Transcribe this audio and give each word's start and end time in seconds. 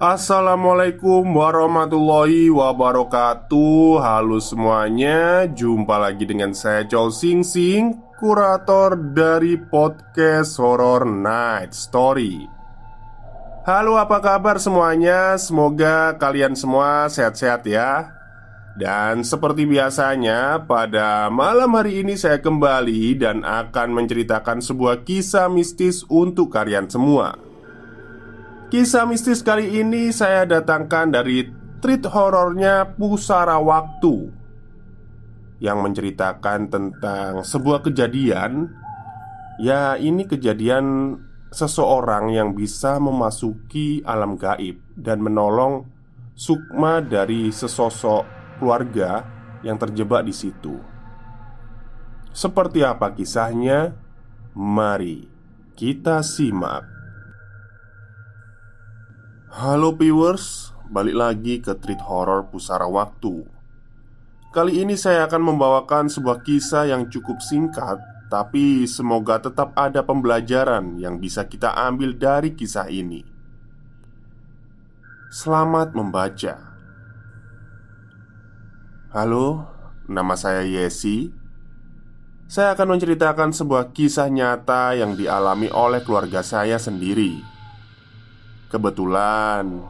Assalamualaikum 0.00 1.28
warahmatullahi 1.28 2.48
wabarakatuh. 2.48 4.00
Halo 4.00 4.40
semuanya 4.40 5.44
Jumpa 5.44 6.00
lagi 6.00 6.24
dengan 6.24 6.56
saya 6.56 6.88
Chow 6.88 7.12
Sing 7.12 7.44
Sing 7.44 8.00
Kurator 8.16 8.96
dari 8.96 9.60
podcast 9.60 10.56
Horror 10.56 11.04
Night 11.04 11.76
Story. 11.76 12.48
Halo 13.68 14.00
apa 14.00 14.24
kabar 14.24 14.56
semuanya? 14.56 15.36
Semoga 15.36 16.16
kalian 16.16 16.56
semua 16.56 17.04
sehat-sehat 17.12 17.68
ya. 17.68 18.08
Dan 18.80 19.20
seperti 19.20 19.68
biasanya 19.68 20.64
Pada 20.64 21.28
malam 21.28 21.76
hari 21.76 22.00
ini 22.00 22.16
saya 22.16 22.40
kembali 22.40 23.20
Dan 23.20 23.44
akan 23.44 23.92
menceritakan 23.92 24.64
sebuah 24.64 25.04
kisah 25.04 25.52
mistis 25.52 26.08
untuk 26.08 26.48
kalian 26.56 26.88
semua 26.88 27.49
Kisah 28.70 29.02
mistis 29.02 29.42
kali 29.42 29.82
ini 29.82 30.14
saya 30.14 30.46
datangkan 30.46 31.10
dari 31.10 31.42
treat 31.82 32.06
horornya 32.06 32.94
Pusara 32.94 33.58
Waktu 33.58 34.30
Yang 35.58 35.78
menceritakan 35.90 36.70
tentang 36.70 37.42
sebuah 37.42 37.82
kejadian. 37.82 38.70
Ya 39.58 39.98
ini 39.98 40.22
kejadian 40.22 41.18
seseorang 41.50 42.30
yang 42.30 42.54
bisa 42.54 43.02
memasuki 43.02 44.06
alam 44.06 44.38
gaib 44.38 44.78
Dan 44.94 45.18
menolong 45.18 45.90
sukma 46.38 47.02
dari 47.02 47.50
sesosok 47.50 48.22
keluarga 48.62 49.26
yang 49.66 49.82
terjebak 49.82 50.22
di 50.22 50.30
situ. 50.30 50.78
Seperti 52.30 52.86
apa 52.86 53.18
kisahnya? 53.18 53.98
Mari 54.54 55.26
kita 55.74 56.22
simak 56.22 56.99
Halo 59.50 59.90
viewers, 59.98 60.70
balik 60.94 61.18
lagi 61.18 61.58
ke 61.58 61.74
Treat 61.74 61.98
Horror 62.06 62.46
Pusara 62.54 62.86
Waktu. 62.86 63.42
Kali 64.54 64.78
ini 64.78 64.94
saya 64.94 65.26
akan 65.26 65.42
membawakan 65.42 66.06
sebuah 66.06 66.46
kisah 66.46 66.86
yang 66.86 67.10
cukup 67.10 67.42
singkat 67.42 67.98
Tapi 68.30 68.86
semoga 68.86 69.42
tetap 69.42 69.74
ada 69.74 70.06
pembelajaran 70.06 71.02
yang 71.02 71.18
bisa 71.18 71.50
kita 71.50 71.74
ambil 71.82 72.14
dari 72.14 72.54
kisah 72.54 72.86
ini. 72.94 73.26
Selamat 75.34 75.98
membaca. 75.98 76.78
Halo, 79.10 79.66
nama 80.06 80.38
saya 80.38 80.62
Yesi. 80.62 81.34
Saya 82.46 82.78
akan 82.78 82.94
menceritakan 82.94 83.50
sebuah 83.50 83.90
kisah 83.90 84.30
nyata 84.30 84.94
yang 84.94 85.18
dialami 85.18 85.66
oleh 85.74 86.06
keluarga 86.06 86.38
saya 86.46 86.78
sendiri 86.78 87.49
Kebetulan 88.70 89.82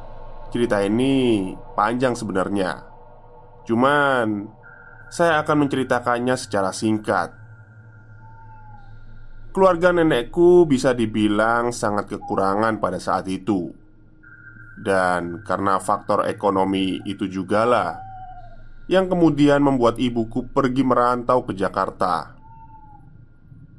cerita 0.48 0.80
ini 0.80 1.52
panjang 1.76 2.16
sebenarnya. 2.16 2.80
Cuman 3.68 4.48
saya 5.12 5.44
akan 5.44 5.68
menceritakannya 5.68 6.32
secara 6.40 6.72
singkat. 6.72 7.36
Keluarga 9.52 9.92
nenekku 9.92 10.64
bisa 10.64 10.96
dibilang 10.96 11.76
sangat 11.76 12.08
kekurangan 12.08 12.80
pada 12.80 12.96
saat 12.96 13.28
itu. 13.28 13.68
Dan 14.80 15.44
karena 15.44 15.76
faktor 15.76 16.24
ekonomi 16.24 17.04
itu 17.04 17.28
jugalah 17.28 18.00
yang 18.88 19.12
kemudian 19.12 19.60
membuat 19.60 20.00
ibuku 20.00 20.48
pergi 20.48 20.80
merantau 20.80 21.44
ke 21.44 21.52
Jakarta 21.52 22.40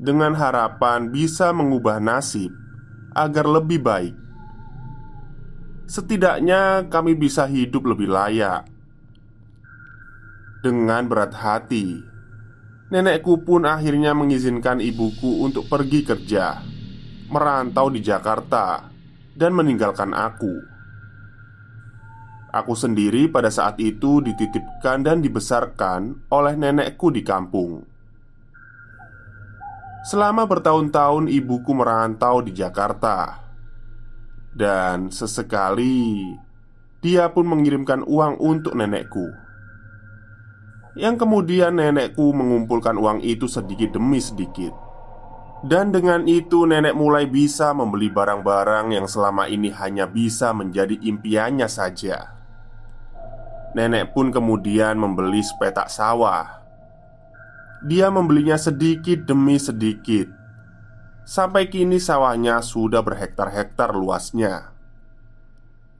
dengan 0.01 0.33
harapan 0.33 1.13
bisa 1.13 1.53
mengubah 1.53 2.01
nasib 2.01 2.49
agar 3.13 3.45
lebih 3.45 3.81
baik 3.85 4.20
Setidaknya 5.89 6.87
kami 6.87 7.17
bisa 7.17 7.49
hidup 7.49 7.89
lebih 7.89 8.09
layak 8.09 8.65
Dengan 10.61 11.09
berat 11.09 11.33
hati. 11.33 12.01
Nenekku 12.91 13.41
pun 13.47 13.63
akhirnya 13.63 14.11
mengizinkan 14.11 14.83
ibuku 14.83 15.41
untuk 15.41 15.71
pergi 15.71 16.03
kerja 16.03 16.59
Merantau 17.31 17.87
di 17.87 18.03
Jakarta 18.03 18.91
Dan 19.31 19.55
meninggalkan 19.55 20.11
aku. 20.11 20.71
Aku 22.51 22.75
sendiri 22.75 23.31
pada 23.31 23.47
saat 23.47 23.79
itu 23.79 24.19
dititipkan 24.19 25.07
dan 25.07 25.23
dibesarkan 25.23 26.27
oleh 26.27 26.59
nenekku 26.59 27.07
di 27.07 27.23
kampung. 27.23 27.87
Selama 30.03 30.43
bertahun-tahun 30.43 31.31
ibuku 31.31 31.71
merantau 31.71 32.43
di 32.43 32.51
Jakarta 32.51 33.50
dan 34.51 35.07
sesekali 35.09 36.35
dia 37.01 37.33
pun 37.33 37.49
mengirimkan 37.49 38.05
uang 38.05 38.37
untuk 38.37 38.77
nenekku. 38.77 39.25
Yang 40.93 41.25
kemudian 41.25 41.81
nenekku 41.81 42.29
mengumpulkan 42.29 42.93
uang 42.99 43.25
itu 43.25 43.49
sedikit 43.49 43.97
demi 43.97 44.21
sedikit. 44.21 44.75
Dan 45.61 45.93
dengan 45.93 46.25
itu 46.25 46.65
nenek 46.65 46.97
mulai 46.97 47.29
bisa 47.29 47.73
membeli 47.73 48.09
barang-barang 48.09 48.97
yang 48.97 49.05
selama 49.05 49.45
ini 49.45 49.69
hanya 49.77 50.09
bisa 50.09 50.53
menjadi 50.53 50.97
impiannya 50.97 51.69
saja. 51.69 52.33
Nenek 53.77 54.13
pun 54.13 54.33
kemudian 54.33 54.97
membeli 54.97 55.41
sepetak 55.41 55.89
sawah. 55.89 56.65
Dia 57.85 58.09
membelinya 58.13 58.57
sedikit 58.57 59.25
demi 59.25 59.57
sedikit 59.57 60.40
Sampai 61.21 61.69
kini 61.69 62.01
sawahnya 62.01 62.65
sudah 62.65 63.05
berhektar-hektar 63.05 63.93
luasnya. 63.93 64.73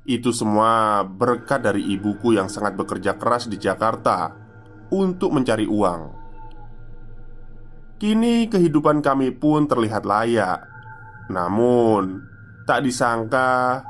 Itu 0.02 0.34
semua 0.34 1.06
berkat 1.06 1.62
dari 1.62 1.94
ibuku 1.94 2.34
yang 2.34 2.50
sangat 2.50 2.74
bekerja 2.74 3.22
keras 3.22 3.46
di 3.46 3.62
Jakarta 3.62 4.34
Untuk 4.92 5.32
mencari 5.32 5.70
uang. 5.70 6.02
Kini 8.02 8.50
kehidupan 8.50 9.00
kami 9.06 9.32
pun 9.32 9.70
terlihat 9.70 10.04
layak. 10.04 10.68
Namun 11.30 12.28
Tak 12.68 12.84
disangka 12.84 13.86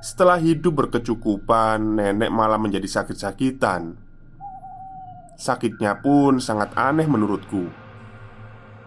Setelah 0.00 0.40
hidup 0.40 0.86
berkecukupan 0.86 1.82
Nenek 2.00 2.30
malah 2.32 2.56
menjadi 2.56 2.88
sakit-sakitan. 2.88 3.98
Sakitnya 5.36 6.00
pun 6.00 6.40
sangat 6.40 6.72
aneh 6.80 7.04
menurutku 7.04 7.77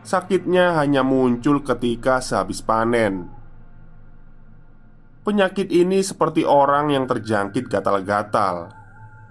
Sakitnya 0.01 0.81
hanya 0.81 1.06
muncul 1.06 1.62
ketika 1.62 2.18
sehabis 2.18 2.65
panen. 2.65 3.30
Penyakit 5.21 5.69
ini 5.69 6.01
seperti 6.01 6.42
orang 6.42 6.89
yang 6.89 7.06
terjangkit 7.06 7.69
gatal-gatal 7.69 8.74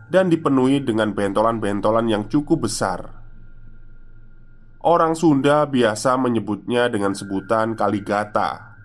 dan 0.07 0.31
dipenuhi 0.31 0.79
dengan 0.79 1.11
bentolan-bentolan 1.11 2.07
yang 2.07 2.31
cukup 2.31 2.71
besar. 2.71 3.11
Orang 4.87 5.19
Sunda 5.19 5.67
biasa 5.67 6.15
menyebutnya 6.15 6.87
dengan 6.87 7.19
sebutan 7.19 7.75
kaligata. 7.75 8.79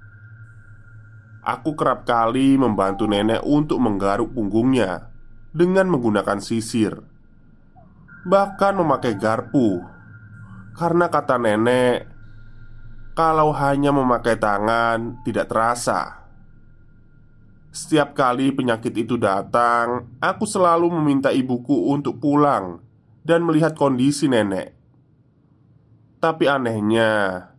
Aku 1.45 1.77
kerap 1.77 2.09
kali 2.09 2.57
membantu 2.57 3.05
nenek 3.05 3.45
untuk 3.45 3.77
menggaruk 3.77 4.33
punggungnya 4.33 5.13
dengan 5.53 5.93
menggunakan 5.93 6.41
sisir, 6.41 6.97
bahkan 8.25 8.73
memakai 8.73 9.13
garpu 9.13 9.94
Karena 10.75 11.07
kata 11.07 11.39
nenek, 11.39 12.03
kalau 13.15 13.55
hanya 13.55 13.95
memakai 13.95 14.35
tangan 14.35 15.23
tidak 15.23 15.47
terasa. 15.47 16.27
Setiap 17.71 18.11
kali 18.11 18.51
penyakit 18.51 18.91
itu 18.91 19.15
datang, 19.15 20.11
aku 20.19 20.43
selalu 20.43 20.91
meminta 20.99 21.31
ibuku 21.31 21.91
untuk 21.91 22.19
pulang 22.19 22.83
dan 23.23 23.47
melihat 23.47 23.71
kondisi 23.71 24.27
nenek. 24.27 24.75
Tapi 26.19 26.43
anehnya, 26.51 27.51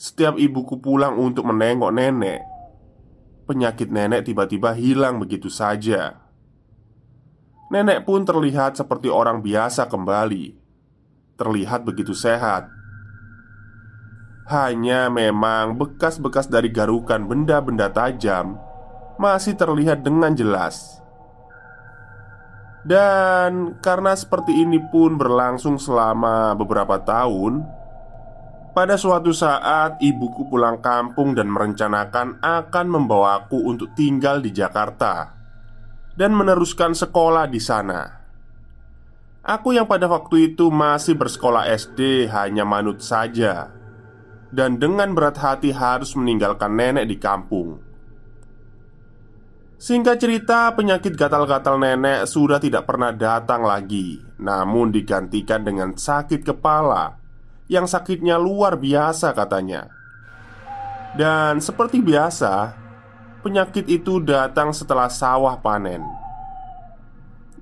setiap 0.00 0.40
ibuku 0.40 0.80
pulang 0.80 1.16
untuk 1.20 1.44
menengok 1.44 1.92
nenek, 1.92 2.40
penyakit 3.44 3.92
nenek 3.92 4.28
tiba-tiba 4.28 4.72
hilang 4.72 5.20
begitu 5.20 5.52
saja. 5.52 6.24
Nenek 7.68 8.04
pun 8.08 8.24
terlihat 8.24 8.80
seperti 8.80 9.12
orang 9.12 9.44
biasa 9.44 9.88
kembali, 9.88 10.65
terlihat 11.36 11.84
begitu 11.84 12.16
sehat. 12.16 12.72
Hanya 14.48 15.12
memang 15.12 15.76
bekas-bekas 15.76 16.48
dari 16.48 16.72
garukan 16.72 17.26
benda-benda 17.28 17.92
tajam 17.92 18.56
masih 19.20 19.56
terlihat 19.56 20.04
dengan 20.04 20.32
jelas. 20.32 21.00
Dan 22.86 23.82
karena 23.82 24.14
seperti 24.14 24.54
ini 24.54 24.78
pun 24.78 25.18
berlangsung 25.18 25.74
selama 25.74 26.54
beberapa 26.54 27.02
tahun, 27.02 27.66
pada 28.70 28.94
suatu 28.94 29.34
saat 29.34 29.98
ibuku 29.98 30.46
pulang 30.46 30.78
kampung 30.78 31.34
dan 31.34 31.50
merencanakan 31.50 32.38
akan 32.38 32.86
membawaku 32.86 33.66
untuk 33.66 33.90
tinggal 33.98 34.38
di 34.38 34.54
Jakarta 34.54 35.34
dan 36.14 36.30
meneruskan 36.30 36.94
sekolah 36.94 37.50
di 37.50 37.58
sana. 37.58 38.15
Aku 39.46 39.70
yang 39.70 39.86
pada 39.86 40.10
waktu 40.10 40.50
itu 40.50 40.74
masih 40.74 41.14
bersekolah 41.14 41.70
SD 41.70 42.26
hanya 42.34 42.66
manut 42.66 42.98
saja 42.98 43.70
dan 44.50 44.78
dengan 44.78 45.14
berat 45.14 45.38
hati 45.38 45.70
harus 45.70 46.18
meninggalkan 46.18 46.74
nenek 46.74 47.06
di 47.06 47.16
kampung. 47.20 47.78
Singkat 49.76 50.16
cerita, 50.18 50.72
penyakit 50.74 51.14
gatal-gatal 51.14 51.78
nenek 51.78 52.26
sudah 52.26 52.58
tidak 52.58 52.90
pernah 52.90 53.14
datang 53.14 53.62
lagi, 53.62 54.18
namun 54.40 54.90
digantikan 54.90 55.62
dengan 55.62 55.94
sakit 55.94 56.42
kepala 56.42 57.14
yang 57.70 57.86
sakitnya 57.86 58.40
luar 58.40 58.74
biasa 58.74 59.30
katanya. 59.30 59.86
Dan 61.14 61.62
seperti 61.62 62.02
biasa, 62.02 62.74
penyakit 63.46 63.86
itu 63.86 64.18
datang 64.24 64.74
setelah 64.74 65.06
sawah 65.06 65.54
panen. 65.60 66.25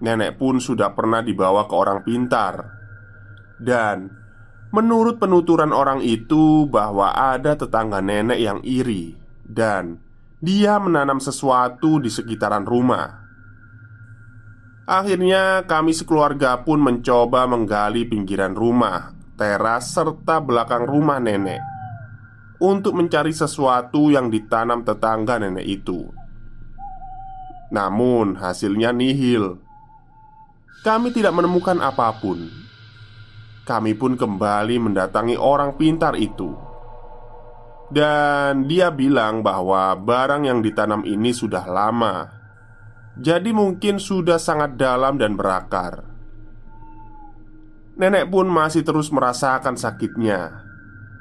Nenek 0.05 0.37
pun 0.37 0.61
sudah 0.61 0.93
pernah 0.93 1.25
dibawa 1.25 1.65
ke 1.65 1.73
orang 1.73 2.05
pintar, 2.05 2.61
dan 3.57 4.13
menurut 4.69 5.17
penuturan 5.17 5.73
orang 5.73 6.05
itu 6.05 6.69
bahwa 6.69 7.17
ada 7.17 7.57
tetangga 7.57 8.05
nenek 8.05 8.37
yang 8.37 8.61
iri 8.61 9.17
dan 9.49 9.97
dia 10.45 10.77
menanam 10.77 11.25
sesuatu 11.25 11.97
di 12.05 12.13
sekitaran 12.13 12.69
rumah. 12.69 13.25
Akhirnya, 14.85 15.65
kami 15.65 15.97
sekeluarga 15.97 16.61
pun 16.61 16.85
mencoba 16.85 17.49
menggali 17.49 18.05
pinggiran 18.05 18.53
rumah, 18.53 19.17
teras, 19.41 19.97
serta 19.97 20.45
belakang 20.45 20.85
rumah 20.85 21.17
nenek 21.17 21.65
untuk 22.61 22.93
mencari 22.93 23.33
sesuatu 23.33 24.13
yang 24.13 24.29
ditanam 24.29 24.85
tetangga 24.85 25.41
nenek 25.41 25.65
itu. 25.65 26.13
Namun, 27.73 28.37
hasilnya 28.37 28.93
nihil. 28.93 29.65
Kami 30.83 31.15
tidak 31.15 31.37
menemukan 31.37 31.79
apa 31.79 32.11
pun. 32.19 32.51
Kami 33.65 33.97
pun 33.97 34.19
kembali 34.19 34.77
mendatangi 34.77 35.39
orang 35.39 35.79
pintar 35.79 36.19
itu. 36.19 36.53
Dan 37.89 38.67
dia 38.67 38.91
bilang 38.91 39.41
bahwa 39.41 39.95
barang 39.95 40.45
yang 40.45 40.61
ditanam 40.61 41.07
ini 41.07 41.31
sudah 41.33 41.65
lama. 41.69 42.29
Jadi 43.15 43.55
mungkin 43.55 44.03
sudah 44.03 44.37
sangat 44.37 44.75
dalam 44.75 45.17
dan 45.17 45.39
berakar. 45.39 46.03
Nenek 47.95 48.27
pun 48.27 48.51
masih 48.51 48.83
terus 48.83 49.07
merasakan 49.15 49.79
sakitnya 49.79 50.67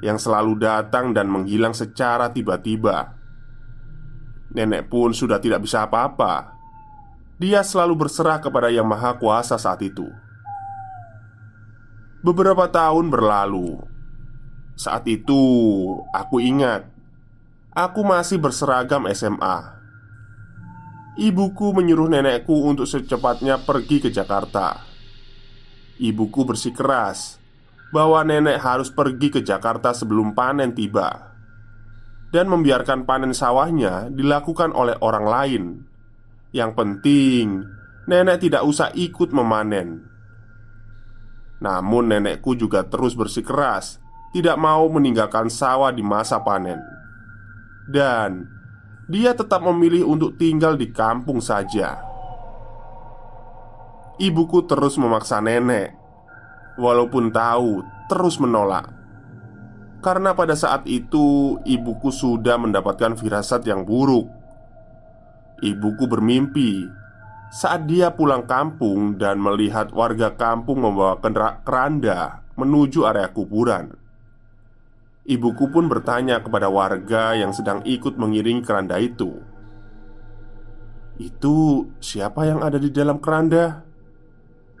Yang 0.02 0.26
selalu 0.26 0.58
datang 0.58 1.14
dan 1.14 1.30
menghilang 1.30 1.70
secara 1.70 2.34
tiba-tiba. 2.34 3.14
Nenek 4.50 4.90
pun 4.90 5.14
sudah 5.14 5.38
tidak 5.38 5.62
bisa 5.62 5.86
apa-apa 5.86 6.53
Dia 7.38 7.66
selalu 7.66 8.06
berserah 8.06 8.38
kepada 8.38 8.70
Yang 8.70 8.86
Maha 8.86 9.18
Kuasa 9.18 9.58
saat 9.58 9.82
itu 9.82 10.06
Beberapa 12.24 12.70
tahun 12.70 13.12
berlalu 13.12 13.94
saat 14.74 15.06
itu, 15.06 15.42
aku 16.10 16.42
ingat 16.42 16.90
aku 17.70 18.02
masih 18.02 18.42
berseragam 18.42 19.06
SMA. 19.14 19.70
Ibuku 21.14 21.70
menyuruh 21.70 22.10
nenekku 22.10 22.66
untuk 22.66 22.90
secepatnya 22.90 23.62
pergi 23.62 24.02
ke 24.02 24.10
Jakarta. 24.10 24.82
Ibuku 26.02 26.42
bersikeras 26.42 27.38
bahwa 27.94 28.26
nenek 28.26 28.58
harus 28.58 28.90
pergi 28.90 29.30
ke 29.30 29.46
Jakarta 29.46 29.94
sebelum 29.94 30.34
panen 30.34 30.74
tiba 30.74 31.38
dan 32.34 32.50
membiarkan 32.50 33.06
panen 33.06 33.30
sawahnya 33.30 34.10
dilakukan 34.10 34.74
oleh 34.74 34.98
orang 34.98 35.26
lain. 35.30 35.64
Yang 36.54 36.70
penting, 36.78 37.66
nenek 38.06 38.46
tidak 38.46 38.62
usah 38.62 38.94
ikut 38.94 39.34
memanen. 39.34 40.06
Namun, 41.58 42.14
nenekku 42.14 42.54
juga 42.54 42.86
terus 42.86 43.18
bersikeras 43.18 43.98
tidak 44.30 44.54
mau 44.54 44.86
meninggalkan 44.86 45.50
sawah 45.50 45.90
di 45.90 46.02
masa 46.02 46.42
panen, 46.42 46.78
dan 47.90 48.46
dia 49.06 49.34
tetap 49.34 49.62
memilih 49.62 50.06
untuk 50.10 50.34
tinggal 50.38 50.74
di 50.78 50.90
kampung 50.90 51.38
saja. 51.38 52.02
Ibuku 54.18 54.66
terus 54.66 54.94
memaksa 54.98 55.38
nenek, 55.42 55.94
walaupun 56.78 57.30
tahu 57.30 57.82
terus 58.10 58.38
menolak, 58.42 58.90
karena 60.02 60.34
pada 60.34 60.58
saat 60.58 60.86
itu 60.86 61.58
ibuku 61.66 62.10
sudah 62.14 62.58
mendapatkan 62.58 63.18
firasat 63.18 63.66
yang 63.66 63.86
buruk. 63.86 64.43
Ibuku 65.64 66.04
bermimpi 66.04 66.84
saat 67.48 67.88
dia 67.88 68.12
pulang 68.12 68.44
kampung 68.44 69.16
dan 69.16 69.40
melihat 69.40 69.88
warga 69.96 70.36
kampung 70.36 70.84
membawa 70.84 71.16
keranda 71.64 72.44
menuju 72.60 73.08
area 73.08 73.32
kuburan. 73.32 73.96
Ibuku 75.24 75.72
pun 75.72 75.88
bertanya 75.88 76.44
kepada 76.44 76.68
warga 76.68 77.32
yang 77.32 77.56
sedang 77.56 77.80
ikut 77.88 78.20
mengiringi 78.20 78.60
keranda 78.60 79.00
itu 79.00 79.40
Itu 81.16 81.88
siapa 81.96 82.44
yang 82.44 82.60
ada 82.60 82.76
di 82.76 82.92
dalam 82.92 83.16
keranda? 83.24 83.88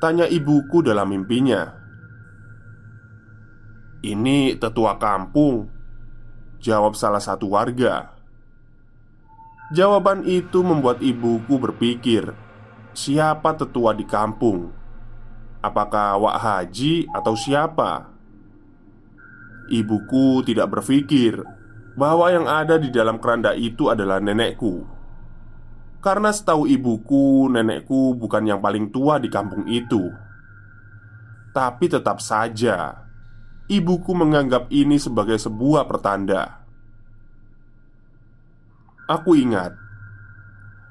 Tanya 0.04 0.28
ibuku 0.28 0.84
dalam 0.84 1.08
mimpinya 1.08 1.64
Ini 4.04 4.60
tetua 4.60 5.00
kampung 5.00 5.64
Jawab 6.60 6.92
salah 6.92 7.24
satu 7.24 7.48
warga 7.48 8.13
Jawaban 9.74 10.22
itu 10.22 10.62
membuat 10.62 11.02
ibuku 11.02 11.58
berpikir 11.58 12.30
Siapa 12.94 13.58
tetua 13.58 13.90
di 13.90 14.06
kampung? 14.06 14.70
Apakah 15.58 16.14
Wak 16.22 16.38
Haji 16.38 17.10
atau 17.10 17.34
siapa? 17.34 18.06
Ibuku 19.66 20.46
tidak 20.46 20.78
berpikir 20.78 21.42
bahwa 21.98 22.30
yang 22.30 22.46
ada 22.46 22.78
di 22.78 22.94
dalam 22.94 23.18
keranda 23.18 23.50
itu 23.58 23.90
adalah 23.90 24.22
nenekku. 24.22 24.86
Karena 25.98 26.30
setahu 26.30 26.70
ibuku, 26.70 27.50
nenekku 27.50 28.14
bukan 28.14 28.46
yang 28.46 28.62
paling 28.62 28.94
tua 28.94 29.18
di 29.18 29.26
kampung 29.26 29.66
itu. 29.66 30.06
Tapi 31.50 31.90
tetap 31.90 32.22
saja, 32.22 33.02
ibuku 33.66 34.14
menganggap 34.14 34.70
ini 34.70 35.02
sebagai 35.02 35.34
sebuah 35.34 35.90
pertanda. 35.90 36.63
Aku 39.04 39.36
ingat, 39.36 39.76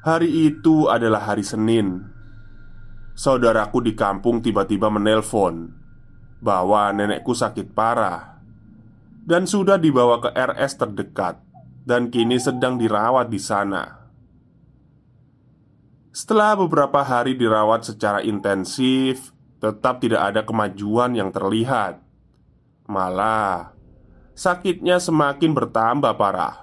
hari 0.06 0.54
itu 0.54 0.86
adalah 0.86 1.34
hari 1.34 1.42
Senin. 1.42 2.06
Saudaraku 3.18 3.82
di 3.82 3.98
kampung 3.98 4.38
tiba-tiba 4.38 4.86
menelpon 4.94 5.74
bahwa 6.38 6.94
nenekku 6.94 7.34
sakit 7.34 7.74
parah 7.74 8.38
dan 9.26 9.50
sudah 9.50 9.82
dibawa 9.82 10.22
ke 10.22 10.30
RS 10.30 10.78
terdekat 10.78 11.42
dan 11.90 12.14
kini 12.14 12.38
sedang 12.38 12.78
dirawat 12.78 13.34
di 13.34 13.42
sana. 13.42 14.06
Setelah 16.14 16.54
beberapa 16.54 17.02
hari 17.02 17.34
dirawat 17.34 17.90
secara 17.90 18.22
intensif, 18.22 19.34
tetap 19.58 19.98
tidak 20.06 20.22
ada 20.22 20.46
kemajuan 20.46 21.18
yang 21.18 21.34
terlihat. 21.34 21.98
Malah, 22.86 23.74
sakitnya 24.38 25.02
semakin 25.02 25.58
bertambah 25.58 26.14
parah. 26.14 26.63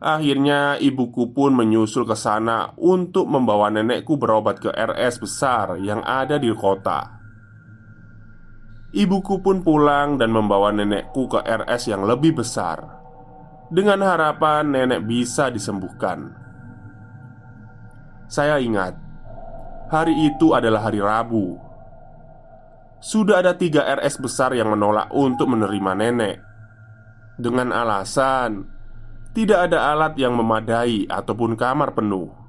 Akhirnya, 0.00 0.80
ibuku 0.80 1.36
pun 1.36 1.52
menyusul 1.52 2.08
ke 2.08 2.16
sana 2.16 2.72
untuk 2.80 3.28
membawa 3.28 3.68
nenekku 3.68 4.16
berobat 4.16 4.56
ke 4.56 4.72
RS 4.72 5.20
besar 5.20 5.76
yang 5.76 6.00
ada 6.00 6.40
di 6.40 6.48
kota. 6.56 7.20
Ibuku 8.96 9.44
pun 9.44 9.60
pulang 9.60 10.16
dan 10.16 10.32
membawa 10.32 10.72
nenekku 10.72 11.28
ke 11.28 11.44
RS 11.44 11.92
yang 11.92 12.08
lebih 12.08 12.40
besar. 12.40 12.80
Dengan 13.68 14.00
harapan 14.02 14.72
nenek 14.72 15.04
bisa 15.04 15.52
disembuhkan. 15.52 16.32
Saya 18.26 18.58
ingat 18.58 19.10
Hari 19.90 20.14
itu 20.14 20.54
adalah 20.54 20.86
hari 20.86 21.02
Rabu. 21.02 21.58
Sudah 23.02 23.42
ada 23.42 23.58
tiga 23.58 23.82
RS 23.98 24.22
besar 24.22 24.54
yang 24.54 24.70
menolak 24.70 25.10
untuk 25.10 25.50
menerima 25.50 25.92
nenek. 25.98 26.38
Dengan 27.34 27.74
alasan 27.74 28.79
Tidak 29.30 29.58
ada 29.70 29.94
alat 29.94 30.18
yang 30.18 30.34
memadai 30.34 31.06
ataupun 31.06 31.54
kamar 31.54 31.94
penuh 31.94 32.40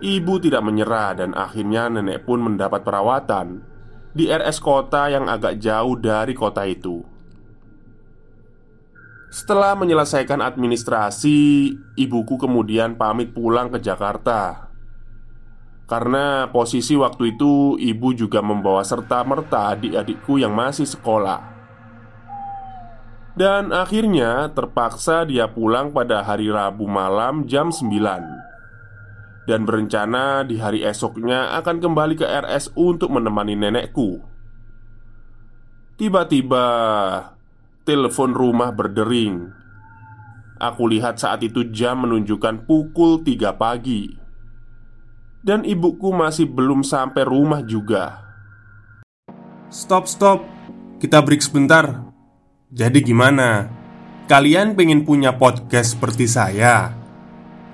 Ibu 0.00 0.40
tidak 0.40 0.64
menyerah 0.64 1.12
dan 1.12 1.36
akhirnya 1.36 1.92
nenek 1.92 2.24
pun 2.24 2.40
mendapat 2.40 2.80
perawatan 2.80 3.60
di 4.16 4.32
RS 4.32 4.56
kota 4.56 5.12
yang 5.12 5.28
agak 5.28 5.60
jauh 5.60 5.92
dari 6.00 6.32
kota 6.32 6.64
itu. 6.64 7.04
Setelah 9.28 9.76
menyelesaikan 9.76 10.40
administrasi, 10.40 11.70
ibuku 12.00 12.34
kemudian 12.40 12.96
pamit 12.96 13.36
pulang 13.36 13.68
ke 13.68 13.78
Jakarta. 13.78 14.72
Karena 15.84 16.48
posisi 16.48 16.96
waktu 16.96 17.36
itu 17.36 17.76
ibu 17.76 18.08
juga 18.16 18.40
membawa 18.40 18.80
serta-merta 18.80 19.76
adik-adikku 19.76 20.40
yang 20.40 20.56
masih 20.56 20.88
sekolah. 20.88 21.59
Dan 23.40 23.72
akhirnya 23.72 24.52
terpaksa 24.52 25.24
dia 25.24 25.48
pulang 25.48 25.96
pada 25.96 26.20
hari 26.20 26.52
Rabu 26.52 26.84
malam 26.84 27.48
jam 27.48 27.72
9 27.72 28.50
dan 29.48 29.64
berencana 29.64 30.44
di 30.44 30.60
hari 30.60 30.84
esoknya 30.84 31.56
akan 31.56 31.80
kembali 31.80 32.14
ke 32.20 32.26
RS 32.28 32.76
untuk 32.76 33.08
menemani 33.10 33.56
nenekku. 33.56 34.20
Tiba-tiba, 35.96 36.66
telepon 37.88 38.36
rumah 38.36 38.70
berdering. 38.76 39.48
Aku 40.60 40.84
lihat 40.92 41.16
saat 41.16 41.40
itu 41.40 41.64
jam 41.72 42.04
menunjukkan 42.04 42.68
pukul 42.68 43.24
3 43.24 43.56
pagi, 43.56 44.12
dan 45.40 45.64
ibuku 45.64 46.12
masih 46.12 46.44
belum 46.44 46.84
sampai 46.84 47.24
rumah 47.24 47.64
juga. 47.64 48.20
Stop, 49.72 50.04
stop, 50.04 50.44
kita 51.00 51.24
break 51.24 51.40
sebentar. 51.40 52.09
Jadi, 52.70 53.02
gimana? 53.02 53.66
Kalian 54.30 54.78
pengen 54.78 55.02
punya 55.02 55.34
podcast 55.34 55.98
seperti 55.98 56.30
saya? 56.30 56.94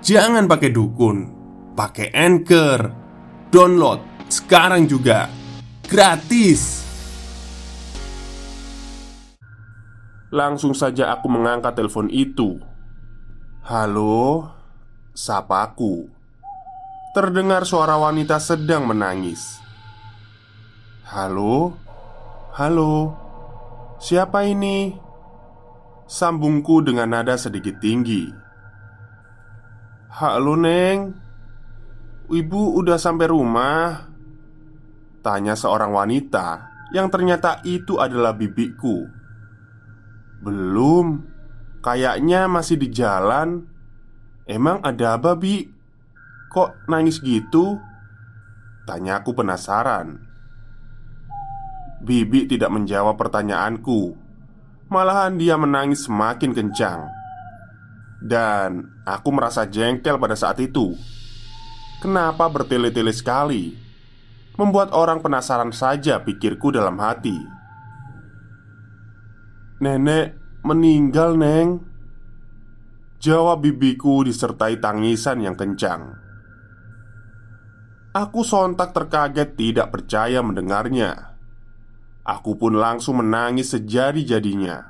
Jangan 0.01 0.49
pakai 0.49 0.73
dukun 0.73 1.37
pakai 1.77 2.09
Anchor. 2.17 2.81
Download 3.53 4.01
sekarang 4.33 4.89
juga. 4.89 5.29
Gratis. 5.87 6.83
Langsung 10.33 10.75
saja 10.75 11.15
aku 11.15 11.31
mengangkat 11.31 11.77
telepon 11.79 12.11
itu. 12.11 12.59
Halo, 13.63 14.51
sapaku. 15.15 16.11
Terdengar 17.15 17.63
suara 17.63 17.95
wanita 18.01 18.43
sedang 18.43 18.91
menangis. 18.91 19.63
Halo, 21.07 21.79
halo, 22.59 23.15
siapa 24.01 24.45
ini? 24.45 24.95
Sambungku 26.07 26.87
dengan 26.87 27.11
nada 27.11 27.35
sedikit 27.35 27.83
tinggi. 27.83 28.31
Halo, 30.17 30.55
Neng. 30.57 31.13
Ibu 32.27 32.63
udah 32.83 32.99
sampai 32.99 33.27
rumah? 33.31 34.11
Tanya 35.23 35.59
seorang 35.59 35.91
wanita 35.91 36.77
yang 36.95 37.11
ternyata 37.11 37.63
itu 37.67 37.99
adalah 37.99 38.35
bibiku. 38.35 39.07
Belum, 40.43 41.27
kayaknya 41.83 42.47
masih 42.47 42.79
di 42.79 42.89
jalan. 42.91 43.67
Emang 44.47 44.79
ada 44.87 45.19
apa, 45.19 45.35
Bi? 45.35 45.67
Kok 46.51 46.87
nangis 46.87 47.19
gitu? 47.19 47.83
Tanya 48.87 49.19
aku 49.19 49.35
penasaran. 49.35 50.26
Bibi 52.07 52.47
tidak 52.47 52.71
menjawab 52.71 53.19
pertanyaanku. 53.19 54.15
Malahan 54.87 55.35
dia 55.35 55.59
menangis 55.59 56.07
semakin 56.07 56.55
kencang. 56.55 57.11
Dan 58.23 59.03
aku 59.05 59.29
merasa 59.29 59.69
jengkel 59.69 60.17
pada 60.17 60.33
saat 60.33 60.57
itu 60.65 60.97
Kenapa 62.01 62.49
bertele-tele 62.49 63.13
sekali? 63.13 63.77
Membuat 64.57 64.97
orang 64.97 65.21
penasaran 65.21 65.69
saja 65.69 66.25
pikirku 66.25 66.73
dalam 66.73 66.97
hati 66.97 67.37
Nenek 69.85 70.33
meninggal, 70.65 71.37
Neng 71.37 71.85
Jawab 73.21 73.69
bibiku 73.69 74.25
disertai 74.25 74.81
tangisan 74.81 75.45
yang 75.45 75.53
kencang 75.53 76.17
Aku 78.17 78.49
sontak 78.49 78.97
terkaget 78.97 79.61
tidak 79.61 79.93
percaya 79.93 80.41
mendengarnya 80.41 81.36
Aku 82.27 82.59
pun 82.59 82.75
langsung 82.75 83.23
menangis 83.23 83.71
sejadi-jadinya 83.71 84.83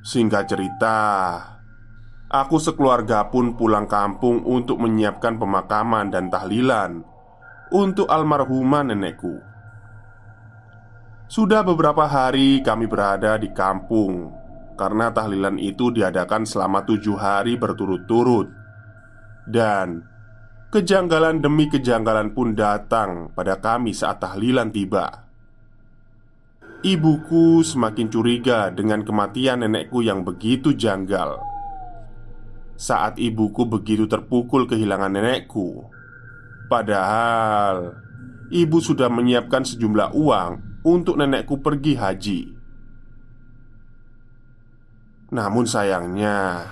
Singkat 0.00 0.44
cerita, 0.48 0.98
Aku 2.32 2.56
sekeluarga 2.56 3.28
pun 3.28 3.52
pulang 3.60 3.84
kampung 3.84 4.40
untuk 4.48 4.80
menyiapkan 4.80 5.36
pemakaman 5.36 6.08
dan 6.08 6.32
tahlilan 6.32 7.04
untuk 7.68 8.08
almarhumah 8.08 8.88
nenekku. 8.88 9.36
Sudah 11.28 11.60
beberapa 11.60 12.08
hari 12.08 12.64
kami 12.64 12.88
berada 12.88 13.36
di 13.36 13.52
kampung 13.52 14.32
karena 14.80 15.12
tahlilan 15.12 15.60
itu 15.60 15.92
diadakan 15.92 16.48
selama 16.48 16.88
tujuh 16.88 17.20
hari 17.20 17.60
berturut-turut, 17.60 18.48
dan 19.44 20.00
kejanggalan 20.72 21.44
demi 21.44 21.68
kejanggalan 21.68 22.32
pun 22.32 22.56
datang 22.56 23.28
pada 23.36 23.60
kami 23.60 23.92
saat 23.92 24.24
tahlilan 24.24 24.72
tiba. 24.72 25.28
Ibuku 26.82 27.62
semakin 27.62 28.10
curiga 28.10 28.66
dengan 28.74 29.06
kematian 29.06 29.62
nenekku 29.62 30.02
yang 30.02 30.26
begitu 30.26 30.74
janggal 30.74 31.52
saat 32.82 33.14
ibuku 33.22 33.62
begitu 33.62 34.10
terpukul 34.10 34.66
kehilangan 34.66 35.14
nenekku. 35.14 35.86
Padahal 36.66 37.94
ibu 38.50 38.82
sudah 38.82 39.06
menyiapkan 39.06 39.62
sejumlah 39.62 40.10
uang 40.18 40.82
untuk 40.82 41.14
nenekku 41.22 41.62
pergi 41.62 41.94
haji. 41.94 42.40
Namun 45.32 45.64
sayangnya, 45.64 46.66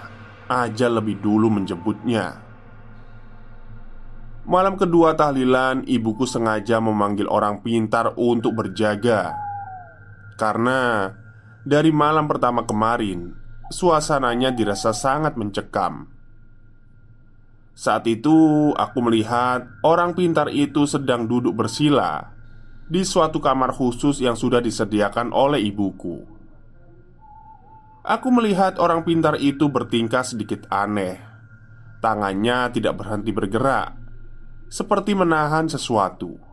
aja 0.50 0.90
lebih 0.90 1.22
dulu 1.22 1.48
menjemputnya. 1.48 2.50
Malam 4.50 4.74
kedua 4.74 5.14
tahlilan, 5.14 5.86
ibuku 5.86 6.26
sengaja 6.26 6.82
memanggil 6.82 7.30
orang 7.30 7.62
pintar 7.62 8.18
untuk 8.18 8.58
berjaga. 8.58 9.49
Karena 10.40 11.12
dari 11.60 11.92
malam 11.92 12.24
pertama 12.24 12.64
kemarin, 12.64 13.36
Suasananya 13.70 14.50
dirasa 14.50 14.90
sangat 14.90 15.38
mencekam. 15.38 16.10
Saat 17.70 18.02
itu, 18.10 18.34
aku 18.74 18.98
melihat 18.98 19.62
orang 19.86 20.18
pintar 20.18 20.50
itu 20.50 20.90
sedang 20.90 21.30
duduk 21.30 21.54
bersila 21.54 22.34
di 22.90 23.06
suatu 23.06 23.38
kamar 23.38 23.70
khusus 23.70 24.18
yang 24.18 24.34
sudah 24.34 24.58
disediakan 24.58 25.30
oleh 25.30 25.62
ibuku. 25.62 26.18
Aku 28.02 28.34
melihat 28.34 28.74
orang 28.82 29.06
pintar 29.06 29.38
itu 29.38 29.70
bertingkah 29.70 30.26
sedikit 30.26 30.66
aneh. 30.66 31.22
Tangannya 32.02 32.74
tidak 32.74 32.98
berhenti 32.98 33.30
bergerak, 33.30 33.94
seperti 34.66 35.14
menahan 35.14 35.70
sesuatu. 35.70 36.49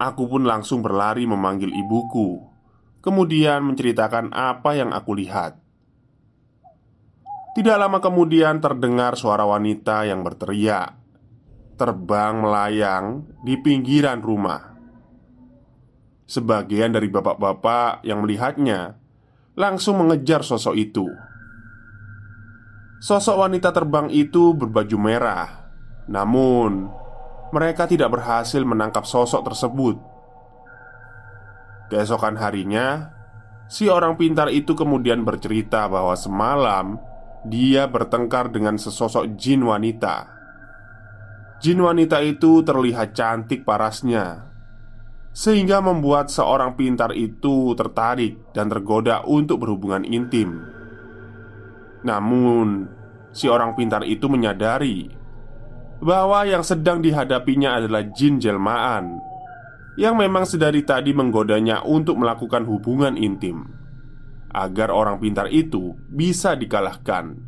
Aku 0.00 0.24
pun 0.32 0.48
langsung 0.48 0.80
berlari 0.80 1.28
memanggil 1.28 1.68
ibuku, 1.76 2.40
kemudian 3.04 3.60
menceritakan 3.68 4.32
apa 4.32 4.72
yang 4.72 4.96
aku 4.96 5.12
lihat. 5.12 5.60
Tidak 7.50 7.76
lama 7.76 7.98
kemudian 7.98 8.62
terdengar 8.62 9.18
suara 9.18 9.42
wanita 9.42 10.06
yang 10.06 10.22
berteriak 10.22 10.94
Terbang 11.74 12.46
melayang 12.46 13.26
di 13.42 13.58
pinggiran 13.58 14.22
rumah 14.22 14.78
Sebagian 16.30 16.94
dari 16.94 17.10
bapak-bapak 17.10 18.06
yang 18.06 18.22
melihatnya 18.22 18.94
Langsung 19.58 19.98
mengejar 19.98 20.46
sosok 20.46 20.78
itu 20.78 21.10
Sosok 23.02 23.42
wanita 23.42 23.74
terbang 23.74 24.06
itu 24.14 24.54
berbaju 24.54 24.96
merah 25.02 25.74
Namun 26.06 26.86
Mereka 27.50 27.90
tidak 27.90 28.14
berhasil 28.14 28.62
menangkap 28.62 29.02
sosok 29.02 29.42
tersebut 29.50 29.96
Keesokan 31.90 32.38
harinya 32.38 33.20
Si 33.70 33.86
orang 33.86 34.18
pintar 34.18 34.50
itu 34.50 34.74
kemudian 34.74 35.22
bercerita 35.22 35.86
bahwa 35.86 36.18
semalam 36.18 36.98
dia 37.46 37.86
bertengkar 37.86 38.50
dengan 38.50 38.74
sesosok 38.74 39.38
jin 39.38 39.62
wanita. 39.62 40.26
Jin 41.62 41.78
wanita 41.78 42.18
itu 42.18 42.66
terlihat 42.66 43.14
cantik 43.14 43.62
parasnya. 43.62 44.50
sehingga 45.30 45.78
membuat 45.78 46.26
seorang 46.26 46.74
pintar 46.74 47.14
itu 47.14 47.78
tertarik 47.78 48.50
dan 48.50 48.66
tergoda 48.66 49.22
untuk 49.22 49.62
berhubungan 49.62 50.02
intim. 50.02 50.58
Namun, 52.02 52.90
si 53.30 53.46
orang 53.46 53.78
pintar 53.78 54.02
itu 54.02 54.26
menyadari 54.26 55.06
bahwa 56.00 56.48
yang 56.48 56.64
sedang 56.64 57.04
dihadapinya 57.04 57.76
adalah 57.76 58.02
jin 58.08 58.40
jelmaan 58.40 59.20
yang 60.00 60.16
memang 60.16 60.48
sedari 60.48 60.80
tadi 60.80 61.12
menggodanya 61.12 61.84
untuk 61.84 62.16
melakukan 62.16 62.64
hubungan 62.64 63.20
intim 63.20 63.68
agar 64.50 64.90
orang 64.90 65.22
pintar 65.22 65.46
itu 65.52 65.94
bisa 66.10 66.58
dikalahkan. 66.58 67.38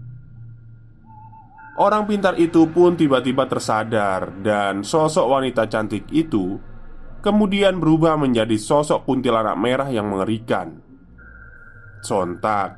Orang 1.73 2.05
pintar 2.05 2.37
itu 2.37 2.69
pun 2.69 2.95
tiba-tiba 2.95 3.49
tersadar, 3.49 4.45
dan 4.45 4.85
sosok 4.85 5.25
wanita 5.25 5.67
cantik 5.73 6.05
itu 6.13 6.61
kemudian 7.25 7.81
berubah 7.81 8.21
menjadi 8.21 8.61
sosok 8.61 9.09
kuntilanak 9.09 9.57
merah 9.57 9.89
yang 9.89 10.05
mengerikan. 10.13 10.85
Sontak, 12.05 12.77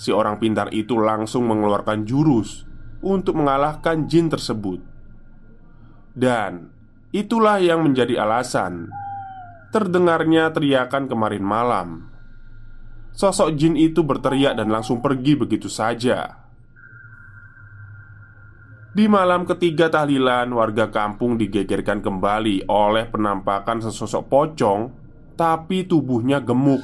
si 0.00 0.08
orang 0.08 0.40
pintar 0.40 0.72
itu 0.72 0.96
langsung 0.96 1.44
mengeluarkan 1.44 2.08
jurus 2.08 2.64
untuk 3.04 3.36
mengalahkan 3.36 4.08
jin 4.08 4.32
tersebut, 4.32 4.80
dan 6.20 6.68
itulah 7.16 7.56
yang 7.56 7.80
menjadi 7.80 8.20
alasan 8.20 8.92
terdengarnya 9.72 10.50
teriakan 10.52 11.08
kemarin 11.08 11.46
malam. 11.46 11.88
Sosok 13.14 13.54
jin 13.54 13.74
itu 13.78 14.02
berteriak 14.02 14.58
dan 14.58 14.68
langsung 14.70 14.98
pergi 14.98 15.38
begitu 15.38 15.70
saja. 15.70 16.42
Di 18.90 19.06
malam 19.06 19.46
ketiga 19.46 19.86
tahlilan, 19.86 20.50
warga 20.50 20.90
kampung 20.90 21.38
digegerkan 21.38 22.02
kembali 22.02 22.66
oleh 22.66 23.06
penampakan 23.06 23.78
sesosok 23.86 24.26
pocong, 24.26 24.80
tapi 25.38 25.86
tubuhnya 25.86 26.42
gemuk. 26.42 26.82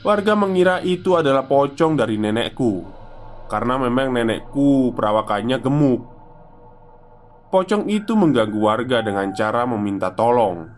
Warga 0.00 0.32
mengira 0.32 0.80
itu 0.80 1.12
adalah 1.12 1.44
pocong 1.44 2.00
dari 2.00 2.16
nenekku, 2.16 2.88
karena 3.52 3.76
memang 3.76 4.16
nenekku 4.16 4.96
perawakannya 4.96 5.60
gemuk. 5.60 6.15
Pocong 7.56 7.88
itu 7.88 8.12
mengganggu 8.12 8.60
warga 8.60 9.00
dengan 9.00 9.32
cara 9.32 9.64
meminta 9.64 10.12
tolong. 10.12 10.68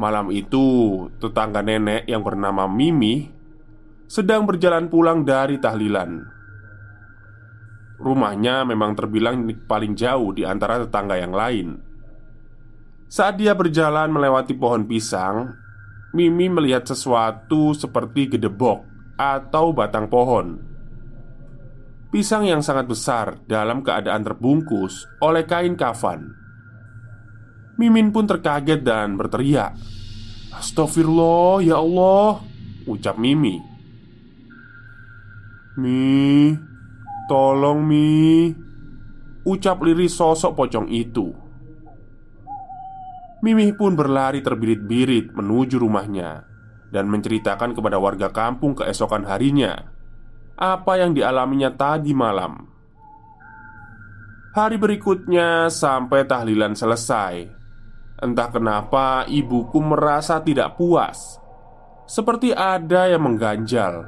Malam 0.00 0.32
itu, 0.32 0.64
tetangga 1.20 1.60
nenek 1.60 2.08
yang 2.08 2.24
bernama 2.24 2.64
Mimi 2.64 3.28
sedang 4.08 4.48
berjalan 4.48 4.88
pulang 4.88 5.20
dari 5.20 5.60
tahlilan. 5.60 6.24
Rumahnya 8.00 8.64
memang 8.64 8.96
terbilang 8.96 9.44
paling 9.68 9.92
jauh 9.92 10.32
di 10.32 10.48
antara 10.48 10.80
tetangga 10.80 11.20
yang 11.20 11.36
lain. 11.36 11.76
Saat 13.12 13.36
dia 13.36 13.52
berjalan 13.52 14.16
melewati 14.16 14.56
pohon 14.56 14.88
pisang, 14.88 15.52
Mimi 16.16 16.48
melihat 16.48 16.88
sesuatu 16.88 17.76
seperti 17.76 18.32
gedebok 18.32 18.80
atau 19.20 19.76
batang 19.76 20.08
pohon. 20.08 20.56
Pisang 22.14 22.46
yang 22.46 22.62
sangat 22.62 22.86
besar 22.86 23.42
dalam 23.50 23.82
keadaan 23.82 24.22
terbungkus 24.22 25.10
oleh 25.18 25.42
kain 25.50 25.74
kafan. 25.74 26.30
Mimin 27.74 28.14
pun 28.14 28.22
terkaget 28.22 28.86
dan 28.86 29.18
berteriak, 29.18 29.74
"Astagfirullah, 30.54 31.58
ya 31.66 31.82
Allah!" 31.82 32.38
ucap 32.86 33.18
Mimi. 33.18 33.58
"Mi, 35.74 36.54
Tolong 37.24 37.80
Mi 37.80 38.52
Ucap 39.48 39.80
liris 39.80 40.12
sosok 40.12 40.52
pocong 40.52 40.92
itu 40.92 41.32
Mimi 43.40 43.72
pun 43.72 43.96
berlari 43.96 44.44
terbirit-birit 44.44 45.32
menuju 45.32 45.80
rumahnya 45.80 46.44
Dan 46.92 47.08
menceritakan 47.08 47.72
kepada 47.72 47.96
warga 47.96 48.28
kampung 48.28 48.76
keesokan 48.76 49.24
harinya 49.24 49.93
Apa 50.54 51.02
yang 51.02 51.18
dialaminya 51.18 51.74
tadi 51.74 52.14
malam. 52.14 52.62
Hari 54.54 54.78
berikutnya 54.78 55.66
sampai 55.66 56.30
tahlilan 56.30 56.78
selesai. 56.78 57.50
Entah 58.22 58.48
kenapa 58.54 59.26
ibuku 59.26 59.82
merasa 59.82 60.38
tidak 60.46 60.78
puas. 60.78 61.42
Seperti 62.06 62.54
ada 62.54 63.10
yang 63.10 63.26
mengganjal. 63.26 64.06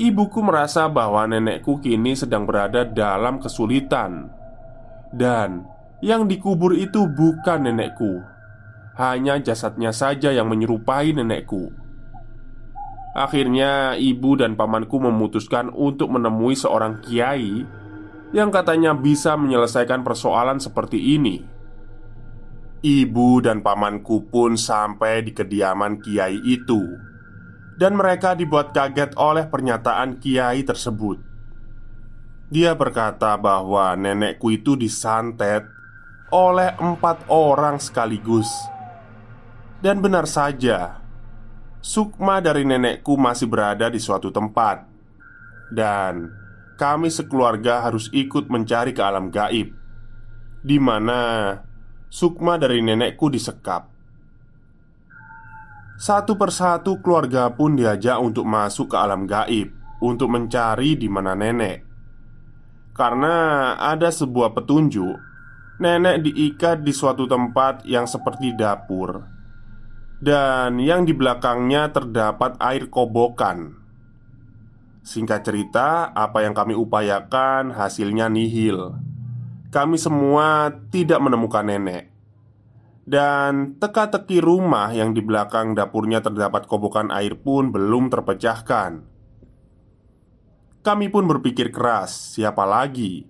Ibuku 0.00 0.40
merasa 0.40 0.88
bahwa 0.88 1.28
nenekku 1.28 1.84
kini 1.84 2.16
sedang 2.16 2.48
berada 2.48 2.88
dalam 2.88 3.44
kesulitan. 3.44 4.32
Dan 5.12 5.68
yang 6.00 6.24
dikubur 6.24 6.72
itu 6.72 7.04
bukan 7.12 7.68
nenekku. 7.68 8.24
Hanya 8.96 9.36
jasadnya 9.36 9.92
saja 9.92 10.32
yang 10.32 10.48
menyerupai 10.48 11.12
nenekku 11.12 11.83
Akhirnya 13.14 13.94
ibu 13.94 14.34
dan 14.34 14.58
pamanku 14.58 14.98
memutuskan 14.98 15.70
untuk 15.70 16.10
menemui 16.10 16.58
seorang 16.58 16.98
kiai 16.98 17.62
Yang 18.34 18.50
katanya 18.50 18.98
bisa 18.98 19.38
menyelesaikan 19.38 20.02
persoalan 20.02 20.58
seperti 20.58 21.14
ini. 21.14 21.46
Ibu 22.82 23.38
dan 23.38 23.62
pamanku 23.62 24.26
pun 24.26 24.58
sampai 24.58 25.22
di 25.22 25.30
kediaman 25.30 26.02
kiai 26.02 26.42
itu. 26.42 26.82
Dan 27.78 27.94
mereka 27.94 28.34
dibuat 28.34 28.74
kaget 28.74 29.14
oleh 29.14 29.46
pernyataan 29.46 30.18
kiai 30.18 30.66
tersebut. 30.66 31.22
Dia 32.50 32.74
berkata 32.74 33.38
bahwa 33.38 33.94
nenekku 33.94 34.50
itu 34.50 34.74
disantet 34.74 35.64
oleh 36.34 36.74
empat 36.76 37.30
orang 37.30 37.78
sekaligus, 37.78 38.50
dan 39.78 40.02
benar 40.02 40.26
saja, 40.26 41.03
sukma 41.84 42.40
dari 42.40 42.64
nenekku 42.64 43.20
masih 43.20 43.44
berada 43.44 43.92
di 43.92 44.00
suatu 44.00 44.32
tempat, 44.32 44.88
dan 45.68 46.32
kami 46.80 47.12
sekeluarga 47.12 47.84
harus 47.84 48.08
ikut 48.08 48.48
mencari 48.48 48.96
ke 48.96 49.04
alam 49.04 49.28
gaib, 49.28 49.68
di 50.64 50.80
mana 50.80 51.52
sukma 52.08 52.56
dari 52.56 52.80
nenekku 52.80 53.28
disekap. 53.28 53.92
Satu 56.00 56.40
persatu 56.40 57.04
keluarga 57.04 57.52
pun 57.52 57.76
diajak 57.76 58.16
untuk 58.16 58.48
masuk 58.48 58.90
ke 58.90 58.96
alam 58.96 59.28
gaib 59.28 59.70
untuk 60.00 60.32
mencari 60.32 60.96
di 60.96 61.06
mana 61.06 61.36
nenek. 61.36 61.84
Karena 62.96 63.76
ada 63.76 64.08
sebuah 64.08 64.56
petunjuk, 64.56 65.14
nenek 65.84 66.24
diikat 66.24 66.80
di 66.80 66.96
suatu 66.96 67.28
tempat 67.28 67.84
yang 67.84 68.08
seperti 68.08 68.56
dapur, 68.56 69.33
dan 70.22 70.78
yang 70.78 71.02
di 71.02 71.14
belakangnya 71.16 71.90
terdapat 71.90 72.54
air 72.62 72.86
kobokan. 72.90 73.74
Singkat 75.04 75.40
cerita, 75.44 76.16
apa 76.16 76.40
yang 76.46 76.56
kami 76.56 76.72
upayakan 76.72 77.76
hasilnya 77.76 78.32
nihil. 78.32 78.96
Kami 79.68 80.00
semua 80.00 80.72
tidak 80.88 81.20
menemukan 81.20 81.66
nenek. 81.66 82.14
Dan 83.04 83.76
teka-teki 83.76 84.40
rumah 84.40 84.88
yang 84.96 85.12
di 85.12 85.20
belakang 85.20 85.76
dapurnya 85.76 86.24
terdapat 86.24 86.64
kobokan 86.64 87.12
air 87.12 87.36
pun 87.36 87.68
belum 87.68 88.08
terpecahkan 88.08 89.04
Kami 90.80 91.12
pun 91.12 91.28
berpikir 91.28 91.68
keras, 91.68 92.32
siapa 92.32 92.64
lagi 92.64 93.28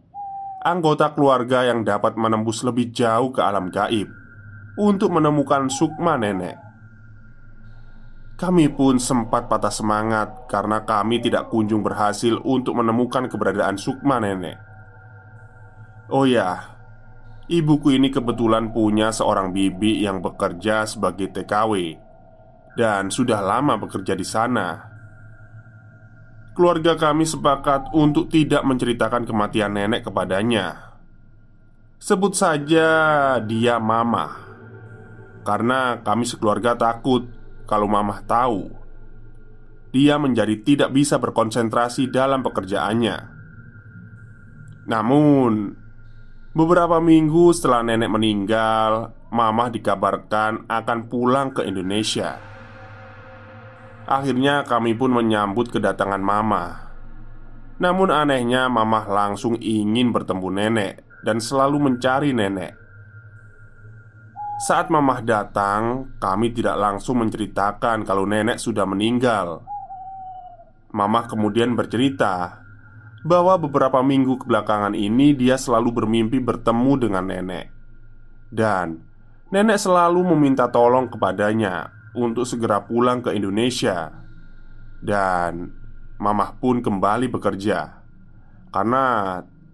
Anggota 0.62 1.10
keluarga 1.10 1.66
yang 1.66 1.82
dapat 1.82 2.14
menembus 2.14 2.62
lebih 2.62 2.94
jauh 2.94 3.34
ke 3.34 3.42
alam 3.42 3.74
gaib 3.74 4.06
Untuk 4.78 5.10
menemukan 5.10 5.66
sukma 5.66 6.22
nenek 6.22 6.63
Kami 8.34 8.66
pun 8.74 8.98
sempat 8.98 9.46
patah 9.46 9.70
semangat 9.70 10.50
Karena 10.50 10.82
kami 10.82 11.22
tidak 11.22 11.54
kunjung 11.54 11.86
berhasil 11.86 12.34
untuk 12.42 12.74
menemukan 12.74 13.30
keberadaan 13.30 13.78
sukma 13.78 14.18
nenek 14.18 14.58
Oh 16.10 16.26
ya, 16.26 16.74
Ibuku 17.44 17.92
ini 17.92 18.08
kebetulan 18.08 18.72
punya 18.72 19.12
seorang 19.12 19.52
bibi 19.52 20.00
yang 20.00 20.24
bekerja 20.24 20.88
sebagai 20.88 21.28
TKW 21.28 22.00
dan 22.72 23.12
sudah 23.12 23.44
lama 23.44 23.76
bekerja 23.76 24.16
di 24.16 24.24
sana. 24.24 24.80
Keluarga 26.56 26.96
kami 26.96 27.28
sepakat 27.28 27.92
untuk 27.92 28.32
tidak 28.32 28.64
menceritakan 28.64 29.28
kematian 29.28 29.76
nenek 29.76 30.08
kepadanya. 30.08 30.96
Sebut 32.00 32.32
saja 32.32 32.88
dia 33.44 33.76
Mama, 33.76 34.40
karena 35.44 36.00
kami 36.00 36.24
sekeluarga 36.24 36.80
takut 36.80 37.28
kalau 37.64 37.88
Mama 37.88 38.20
tahu 38.24 38.70
dia 39.94 40.18
menjadi 40.18 40.58
tidak 40.62 40.90
bisa 40.90 41.22
berkonsentrasi 41.22 42.10
dalam 42.10 42.42
pekerjaannya. 42.42 43.32
Namun, 44.90 45.84
Beberapa 46.54 47.02
minggu 47.02 47.50
setelah 47.50 47.82
nenek 47.82 48.14
meninggal, 48.14 49.10
Mamah 49.34 49.74
dikabarkan 49.74 50.70
akan 50.70 50.98
pulang 51.10 51.50
ke 51.50 51.66
Indonesia. 51.66 52.38
Akhirnya 54.06 54.62
kami 54.62 54.94
pun 54.94 55.10
menyambut 55.10 55.74
kedatangan 55.74 56.22
Mama. 56.22 56.94
Namun 57.82 58.14
anehnya 58.14 58.70
Mamah 58.70 59.10
langsung 59.10 59.58
ingin 59.58 60.14
bertemu 60.14 60.48
nenek 60.54 61.02
dan 61.26 61.42
selalu 61.42 61.90
mencari 61.90 62.30
nenek. 62.30 62.78
Saat 64.54 64.86
mamah 64.86 65.18
datang, 65.18 66.14
kami 66.22 66.54
tidak 66.54 66.78
langsung 66.78 67.18
menceritakan 67.18 68.06
kalau 68.06 68.22
nenek 68.22 68.62
sudah 68.62 68.86
meninggal. 68.86 69.66
Mamah 70.94 71.26
kemudian 71.26 71.74
bercerita 71.74 72.62
bahwa 73.26 73.58
beberapa 73.58 73.98
minggu 73.98 74.38
kebelakangan 74.38 74.94
ini 74.94 75.34
dia 75.34 75.58
selalu 75.58 75.90
bermimpi 75.90 76.38
bertemu 76.38 76.92
dengan 77.02 77.24
nenek, 77.26 77.66
dan 78.54 79.02
nenek 79.50 79.74
selalu 79.74 80.22
meminta 80.22 80.70
tolong 80.70 81.10
kepadanya 81.10 81.90
untuk 82.14 82.46
segera 82.46 82.78
pulang 82.86 83.26
ke 83.26 83.34
Indonesia. 83.34 84.22
Dan 85.02 85.74
mamah 86.22 86.62
pun 86.62 86.78
kembali 86.78 87.26
bekerja 87.26 88.06
karena 88.70 89.04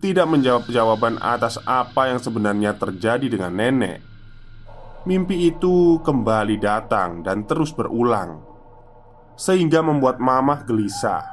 tidak 0.00 0.24
menjawab 0.24 0.64
jawaban 0.72 1.20
atas 1.20 1.60
apa 1.68 2.08
yang 2.08 2.16
sebenarnya 2.16 2.72
terjadi 2.80 3.28
dengan 3.28 3.52
nenek. 3.52 4.09
Mimpi 5.00 5.48
itu 5.48 5.96
kembali 6.04 6.60
datang 6.60 7.24
dan 7.24 7.48
terus 7.48 7.72
berulang, 7.72 8.44
sehingga 9.32 9.80
membuat 9.80 10.20
mamah 10.20 10.68
gelisah 10.68 11.24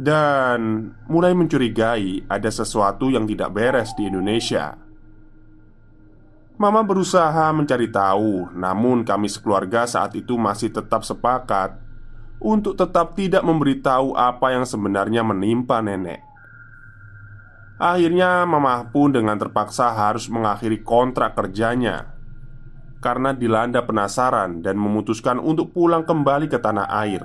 dan 0.00 0.88
mulai 1.04 1.36
mencurigai 1.36 2.24
ada 2.24 2.48
sesuatu 2.48 3.12
yang 3.12 3.28
tidak 3.28 3.52
beres 3.52 3.92
di 3.92 4.08
Indonesia. 4.08 4.72
Mama 6.56 6.80
berusaha 6.80 7.52
mencari 7.52 7.92
tahu, 7.92 8.56
namun 8.56 9.04
kami 9.04 9.28
sekeluarga 9.28 9.84
saat 9.84 10.16
itu 10.16 10.40
masih 10.40 10.72
tetap 10.72 11.04
sepakat 11.04 11.76
untuk 12.40 12.72
tetap 12.72 13.12
tidak 13.20 13.44
memberitahu 13.44 14.16
apa 14.16 14.56
yang 14.56 14.64
sebenarnya 14.64 15.20
menimpa 15.20 15.84
nenek. 15.84 16.24
Akhirnya, 17.76 18.48
Mama 18.48 18.88
pun 18.88 19.12
dengan 19.12 19.36
terpaksa 19.36 19.92
harus 19.92 20.24
mengakhiri 20.28 20.80
kontrak 20.80 21.36
kerjanya 21.36 22.19
karena 23.00 23.32
dilanda 23.32 23.80
penasaran 23.82 24.60
dan 24.60 24.76
memutuskan 24.76 25.40
untuk 25.40 25.72
pulang 25.72 26.04
kembali 26.04 26.46
ke 26.52 26.60
tanah 26.60 26.86
air. 27.00 27.24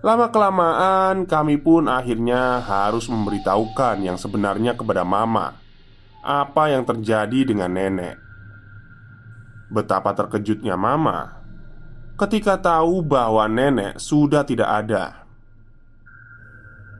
Lama-kelamaan, 0.00 1.28
kami 1.28 1.60
pun 1.60 1.84
akhirnya 1.84 2.64
harus 2.64 3.08
memberitahukan 3.08 4.00
yang 4.00 4.16
sebenarnya 4.16 4.72
kepada 4.72 5.04
Mama 5.04 5.56
apa 6.20 6.72
yang 6.72 6.84
terjadi 6.84 7.48
dengan 7.48 7.72
nenek. 7.72 8.16
Betapa 9.72 10.16
terkejutnya 10.16 10.76
Mama 10.76 11.40
ketika 12.16 12.60
tahu 12.60 13.00
bahwa 13.00 13.48
nenek 13.48 13.96
sudah 13.96 14.44
tidak 14.44 14.68
ada. 14.68 15.24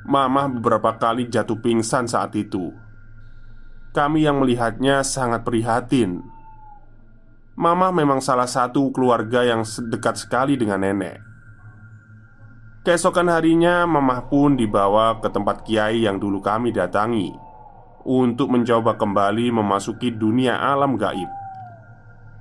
Mama 0.09 0.49
beberapa 0.49 0.97
kali 0.97 1.29
jatuh 1.29 1.61
pingsan 1.61 2.09
saat 2.09 2.33
itu. 2.33 2.73
Kami 3.93 4.25
yang 4.25 4.41
melihatnya 4.41 5.05
sangat 5.05 5.45
prihatin 5.45 6.25
Mama 7.61 7.93
memang 7.93 8.25
salah 8.25 8.49
satu 8.49 8.89
keluarga 8.89 9.45
yang 9.45 9.69
dekat 9.93 10.17
sekali 10.17 10.57
dengan 10.57 10.81
nenek. 10.81 11.21
Keesokan 12.89 13.29
harinya, 13.29 13.85
Mama 13.85 14.25
pun 14.33 14.57
dibawa 14.57 15.21
ke 15.21 15.29
tempat 15.29 15.69
kiai 15.69 16.09
yang 16.09 16.17
dulu 16.17 16.41
kami 16.41 16.73
datangi 16.73 17.37
untuk 18.09 18.49
mencoba 18.49 18.97
kembali 18.97 19.53
memasuki 19.53 20.09
dunia 20.09 20.57
alam 20.57 20.97
gaib. 20.97 21.29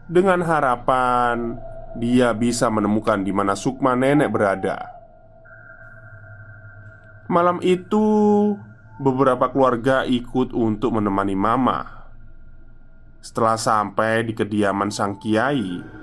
Dengan 0.07 0.39
harapan 0.39 1.59
dia 1.99 2.31
bisa 2.31 2.71
menemukan 2.71 3.19
di 3.19 3.35
mana 3.35 3.59
Sukma 3.59 3.99
nenek 3.99 4.31
berada. 4.31 4.87
Malam 7.27 7.59
itu, 7.59 8.55
beberapa 9.03 9.51
keluarga 9.51 10.07
ikut 10.07 10.55
untuk 10.55 10.95
menemani 10.95 11.35
Mama 11.35 11.98
setelah 13.19 13.59
sampai 13.59 14.23
di 14.23 14.33
kediaman 14.35 14.91
sang 14.91 15.19
kiai, 15.19 15.99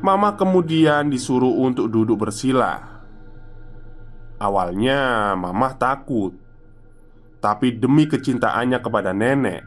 Mama 0.00 0.32
kemudian 0.32 1.12
disuruh 1.12 1.60
untuk 1.60 1.92
duduk 1.92 2.24
bersila. 2.24 3.04
Awalnya, 4.40 5.36
Mama 5.36 5.76
takut, 5.76 6.32
tapi 7.44 7.76
demi 7.76 8.08
kecintaannya 8.08 8.80
kepada 8.80 9.12
nenek, 9.12 9.60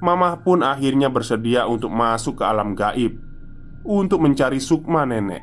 Mama 0.00 0.38
pun 0.38 0.62
akhirnya 0.62 1.10
bersedia 1.10 1.66
untuk 1.66 1.92
masuk 1.92 2.40
ke 2.40 2.44
alam 2.46 2.72
gaib 2.78 3.18
untuk 3.84 4.22
mencari 4.22 4.62
sukma 4.62 5.02
nenek. 5.04 5.42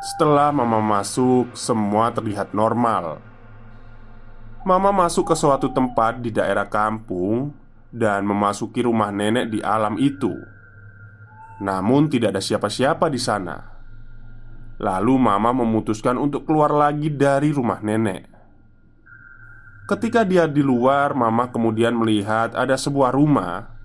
Setelah 0.00 0.48
Mama 0.50 0.80
masuk, 0.80 1.52
semua 1.52 2.08
terlihat 2.10 2.56
normal. 2.56 3.20
Mama 4.64 4.88
masuk 4.92 5.28
ke 5.28 5.36
suatu 5.36 5.68
tempat 5.68 6.24
di 6.24 6.32
daerah 6.32 6.64
kampung 6.64 7.59
dan 7.90 8.22
memasuki 8.22 8.86
rumah 8.86 9.10
nenek 9.10 9.50
di 9.50 9.58
alam 9.60 9.98
itu. 9.98 10.32
Namun, 11.60 12.08
tidak 12.08 12.38
ada 12.38 12.42
siapa-siapa 12.42 13.10
di 13.10 13.20
sana. 13.20 13.58
Lalu, 14.80 15.14
Mama 15.20 15.52
memutuskan 15.52 16.16
untuk 16.16 16.48
keluar 16.48 16.72
lagi 16.72 17.12
dari 17.12 17.52
rumah 17.52 17.84
nenek. 17.84 18.30
Ketika 19.84 20.24
dia 20.24 20.46
di 20.46 20.62
luar, 20.64 21.12
Mama 21.12 21.50
kemudian 21.50 21.98
melihat 21.98 22.54
ada 22.54 22.78
sebuah 22.78 23.12
rumah 23.12 23.76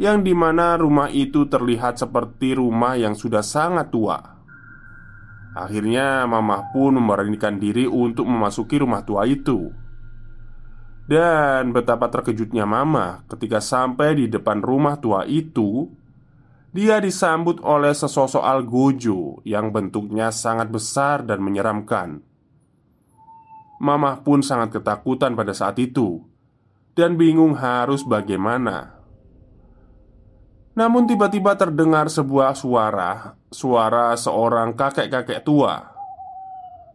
yang 0.00 0.24
di 0.24 0.32
mana 0.32 0.80
rumah 0.80 1.12
itu 1.12 1.44
terlihat 1.50 2.00
seperti 2.00 2.56
rumah 2.56 2.96
yang 2.96 3.12
sudah 3.12 3.44
sangat 3.44 3.92
tua. 3.92 4.16
Akhirnya, 5.52 6.24
Mama 6.24 6.72
pun 6.72 6.96
memberanikan 6.96 7.60
diri 7.60 7.84
untuk 7.84 8.24
memasuki 8.24 8.80
rumah 8.80 9.04
tua 9.04 9.28
itu. 9.28 9.81
Dan 11.02 11.74
betapa 11.74 12.06
terkejutnya 12.06 12.62
Mama 12.62 13.26
ketika 13.26 13.58
sampai 13.58 14.14
di 14.14 14.26
depan 14.30 14.62
rumah 14.62 15.02
tua 15.02 15.26
itu 15.26 15.90
Dia 16.72 17.02
disambut 17.04 17.60
oleh 17.60 17.92
sesosok 17.92 18.40
algojo 18.40 19.44
yang 19.44 19.68
bentuknya 19.74 20.32
sangat 20.32 20.72
besar 20.72 21.20
dan 21.20 21.44
menyeramkan. 21.44 22.24
Mama 23.82 24.24
pun 24.24 24.40
sangat 24.40 24.80
ketakutan 24.80 25.36
pada 25.36 25.52
saat 25.52 25.76
itu 25.82 26.22
Dan 26.94 27.18
bingung 27.18 27.58
harus 27.58 28.06
bagaimana. 28.06 29.02
Namun 30.72 31.04
tiba-tiba 31.04 31.52
terdengar 31.58 32.08
sebuah 32.08 32.56
suara 32.56 33.36
Suara 33.52 34.16
seorang 34.16 34.72
kakek-kakek 34.72 35.44
tua 35.44 35.91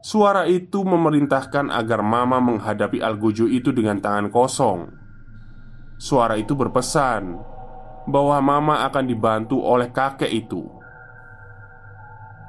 Suara 0.01 0.45
itu 0.45 0.85
memerintahkan 0.85 1.73
agar 1.73 1.99
Mama 2.05 2.37
menghadapi 2.39 3.01
Algojo 3.01 3.49
itu 3.49 3.73
dengan 3.73 3.97
tangan 3.97 4.29
kosong. 4.29 4.87
Suara 5.97 6.37
itu 6.37 6.53
berpesan 6.53 7.35
bahwa 8.05 8.37
Mama 8.39 8.75
akan 8.87 9.05
dibantu 9.09 9.59
oleh 9.59 9.89
kakek 9.89 10.29
itu. 10.29 10.63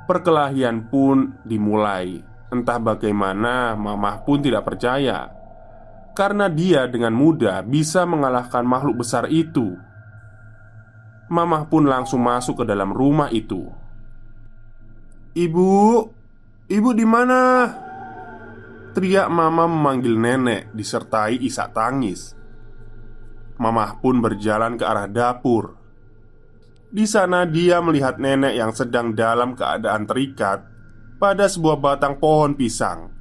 Perkelahian 0.04 0.88
pun 0.88 1.40
dimulai. 1.44 2.20
Entah 2.48 2.80
bagaimana, 2.80 3.76
Mama 3.76 4.24
pun 4.24 4.40
tidak 4.40 4.64
percaya 4.64 5.38
karena 6.18 6.50
dia 6.50 6.90
dengan 6.90 7.14
mudah 7.14 7.62
bisa 7.62 8.02
mengalahkan 8.02 8.66
makhluk 8.66 9.06
besar 9.06 9.30
itu. 9.30 9.78
Mama 11.30 11.62
pun 11.70 11.86
langsung 11.86 12.26
masuk 12.26 12.58
ke 12.58 12.64
dalam 12.66 12.90
rumah 12.90 13.30
itu. 13.30 13.70
Ibu, 15.38 15.70
Ibu 16.68 16.92
di 16.92 17.08
mana? 17.08 17.64
Teriak 18.92 19.32
mama 19.32 19.64
memanggil 19.64 20.20
nenek 20.20 20.68
disertai 20.76 21.40
isak 21.40 21.72
tangis. 21.72 22.36
Mama 23.56 23.96
pun 23.96 24.20
berjalan 24.20 24.76
ke 24.76 24.84
arah 24.84 25.08
dapur. 25.08 25.80
Di 26.92 27.08
sana 27.08 27.48
dia 27.48 27.80
melihat 27.80 28.20
nenek 28.20 28.52
yang 28.52 28.76
sedang 28.76 29.16
dalam 29.16 29.56
keadaan 29.56 30.04
terikat 30.04 30.60
pada 31.16 31.48
sebuah 31.48 31.80
batang 31.80 32.20
pohon 32.20 32.52
pisang 32.52 33.16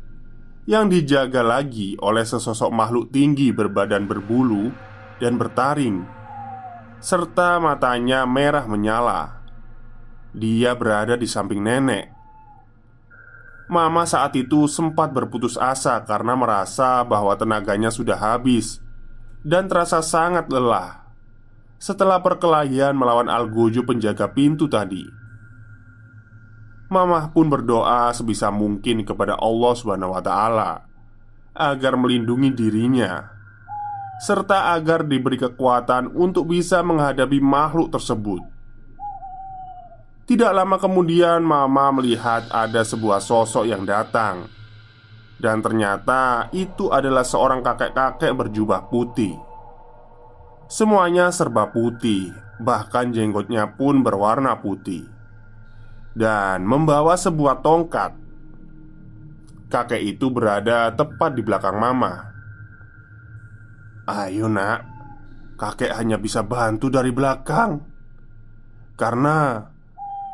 yang 0.67 0.91
dijaga 0.91 1.39
lagi 1.39 1.95
oleh 2.03 2.27
sesosok 2.27 2.67
makhluk 2.67 3.15
tinggi 3.15 3.55
berbadan 3.55 4.11
berbulu 4.11 4.75
dan 5.23 5.39
bertaring 5.39 6.03
serta 6.99 7.63
matanya 7.63 8.27
merah 8.27 8.67
menyala. 8.67 9.39
Dia 10.35 10.75
berada 10.75 11.15
di 11.15 11.31
samping 11.31 11.63
nenek 11.63 12.16
Mama 13.67 14.07
saat 14.07 14.31
itu 14.39 14.63
sempat 14.71 15.11
berputus 15.11 15.59
asa 15.59 15.99
karena 16.07 16.39
merasa 16.39 17.03
bahwa 17.03 17.35
tenaganya 17.35 17.91
sudah 17.91 18.15
habis 18.15 18.79
dan 19.43 19.67
terasa 19.67 19.99
sangat 19.99 20.47
lelah 20.47 21.03
setelah 21.75 22.23
perkelahian 22.23 22.95
melawan 22.95 23.27
Algojo 23.27 23.83
penjaga 23.83 24.31
pintu 24.31 24.71
tadi. 24.71 25.03
Mama 26.87 27.27
pun 27.35 27.51
berdoa 27.51 28.15
sebisa 28.15 28.47
mungkin 28.47 29.03
kepada 29.03 29.35
Allah 29.35 29.73
Subhanahu 29.75 30.15
wa 30.15 30.23
taala 30.23 30.71
agar 31.51 31.99
melindungi 31.99 32.55
dirinya 32.55 33.27
serta 34.17 34.73
agar 34.73 35.05
diberi 35.05 35.37
kekuatan 35.37 36.15
untuk 36.15 36.49
bisa 36.49 36.79
menghadapi 36.81 37.37
makhluk 37.43 37.91
tersebut. 37.93 38.56
Tidak 40.27 40.51
lama 40.51 40.75
kemudian, 40.75 41.39
Mama 41.39 41.87
melihat 41.95 42.51
ada 42.51 42.83
sebuah 42.83 43.23
sosok 43.23 43.63
yang 43.63 43.87
datang, 43.87 44.51
dan 45.39 45.63
ternyata 45.63 46.51
itu 46.51 46.91
adalah 46.91 47.23
seorang 47.23 47.63
kakek-kakek 47.63 48.35
berjubah 48.35 48.91
putih. 48.91 49.39
Semuanya 50.67 51.31
serba 51.31 51.71
putih, 51.71 52.35
bahkan 52.59 53.15
jenggotnya 53.15 53.71
pun 53.79 54.03
berwarna 54.03 54.59
putih, 54.59 55.07
dan 56.11 56.67
membawa 56.67 57.15
sebuah 57.15 57.63
tongkat. 57.63 58.11
Kakek 59.71 60.03
itu 60.11 60.27
berada 60.27 60.91
tepat 60.91 61.39
di 61.39 61.41
belakang 61.47 61.79
Mama. 61.79 62.35
"Ayo, 64.11 64.51
Nak, 64.51 64.79
kakek 65.55 65.95
hanya 65.95 66.19
bisa 66.19 66.43
bantu 66.43 66.91
dari 66.91 67.15
belakang 67.15 67.79
karena 68.99 69.71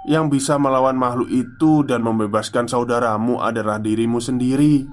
yang 0.03 0.27
bisa 0.27 0.59
melawan 0.59 0.99
makhluk 0.99 1.31
itu 1.31 1.87
dan 1.87 2.03
membebaskan 2.03 2.67
saudaramu 2.67 3.39
adalah 3.39 3.79
dirimu 3.79 4.19
sendiri. 4.19 4.83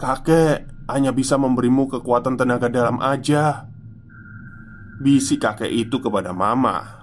Kakek 0.00 0.88
hanya 0.88 1.12
bisa 1.12 1.36
memberimu 1.36 1.88
kekuatan 1.88 2.36
tenaga 2.36 2.72
dalam 2.72 3.00
aja. 3.00 3.68
Bisik 4.96 5.44
kakek 5.44 5.68
itu 5.68 6.00
kepada 6.00 6.32
Mama. 6.32 6.96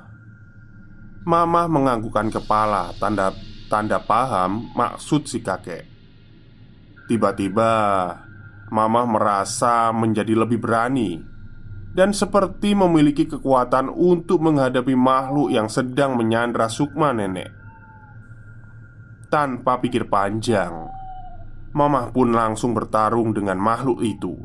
Mama 1.23 1.69
menganggukkan 1.69 2.34
kepala, 2.34 2.91
tanda 2.97 3.32
tanda 3.69 4.02
paham 4.02 4.73
maksud 4.73 5.30
si 5.30 5.39
kakek. 5.45 5.86
Tiba-tiba, 7.06 7.71
Mama 8.73 9.06
merasa 9.06 9.93
menjadi 9.93 10.34
lebih 10.34 10.58
berani 10.58 11.33
dan 11.93 12.10
seperti 12.12 12.73
memiliki 12.73 13.29
kekuatan 13.29 13.89
untuk 13.89 14.41
menghadapi 14.41 14.97
makhluk 14.97 15.53
yang 15.53 15.69
sedang 15.69 16.17
menyandra 16.17 16.65
Sukma 16.65 17.13
nenek. 17.13 17.53
Tanpa 19.29 19.82
pikir 19.82 20.10
panjang, 20.10 20.89
Mamah 21.73 22.13
pun 22.13 22.29
langsung 22.29 22.77
bertarung 22.77 23.34
dengan 23.34 23.58
makhluk 23.58 24.06
itu, 24.06 24.38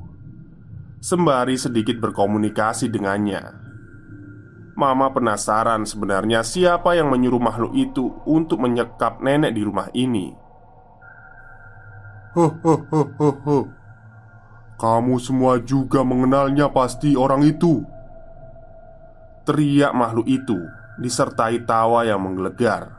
sembari 0.97 1.61
sedikit 1.61 2.01
berkomunikasi 2.01 2.89
dengannya. 2.89 3.53
Mama 4.73 5.13
penasaran 5.13 5.85
sebenarnya 5.85 6.41
siapa 6.41 6.97
yang 6.97 7.13
menyuruh 7.13 7.43
makhluk 7.43 7.77
itu 7.77 8.17
untuk 8.25 8.65
menyekap 8.65 9.21
nenek 9.21 9.53
di 9.53 9.61
rumah 9.61 9.93
ini. 9.93 10.33
Ho 12.33 12.47
ho 12.49 12.75
ho 12.89 13.03
ho 13.21 13.31
ho. 13.45 13.59
Kamu 14.79 15.19
semua 15.19 15.59
juga 15.59 16.07
mengenalnya 16.07 16.71
pasti 16.71 17.19
orang 17.19 17.43
itu. 17.43 17.83
Teriak 19.43 19.91
makhluk 19.91 20.31
itu 20.31 20.59
disertai 21.03 21.67
tawa 21.67 22.07
yang 22.07 22.23
menggelegar. 22.23 22.95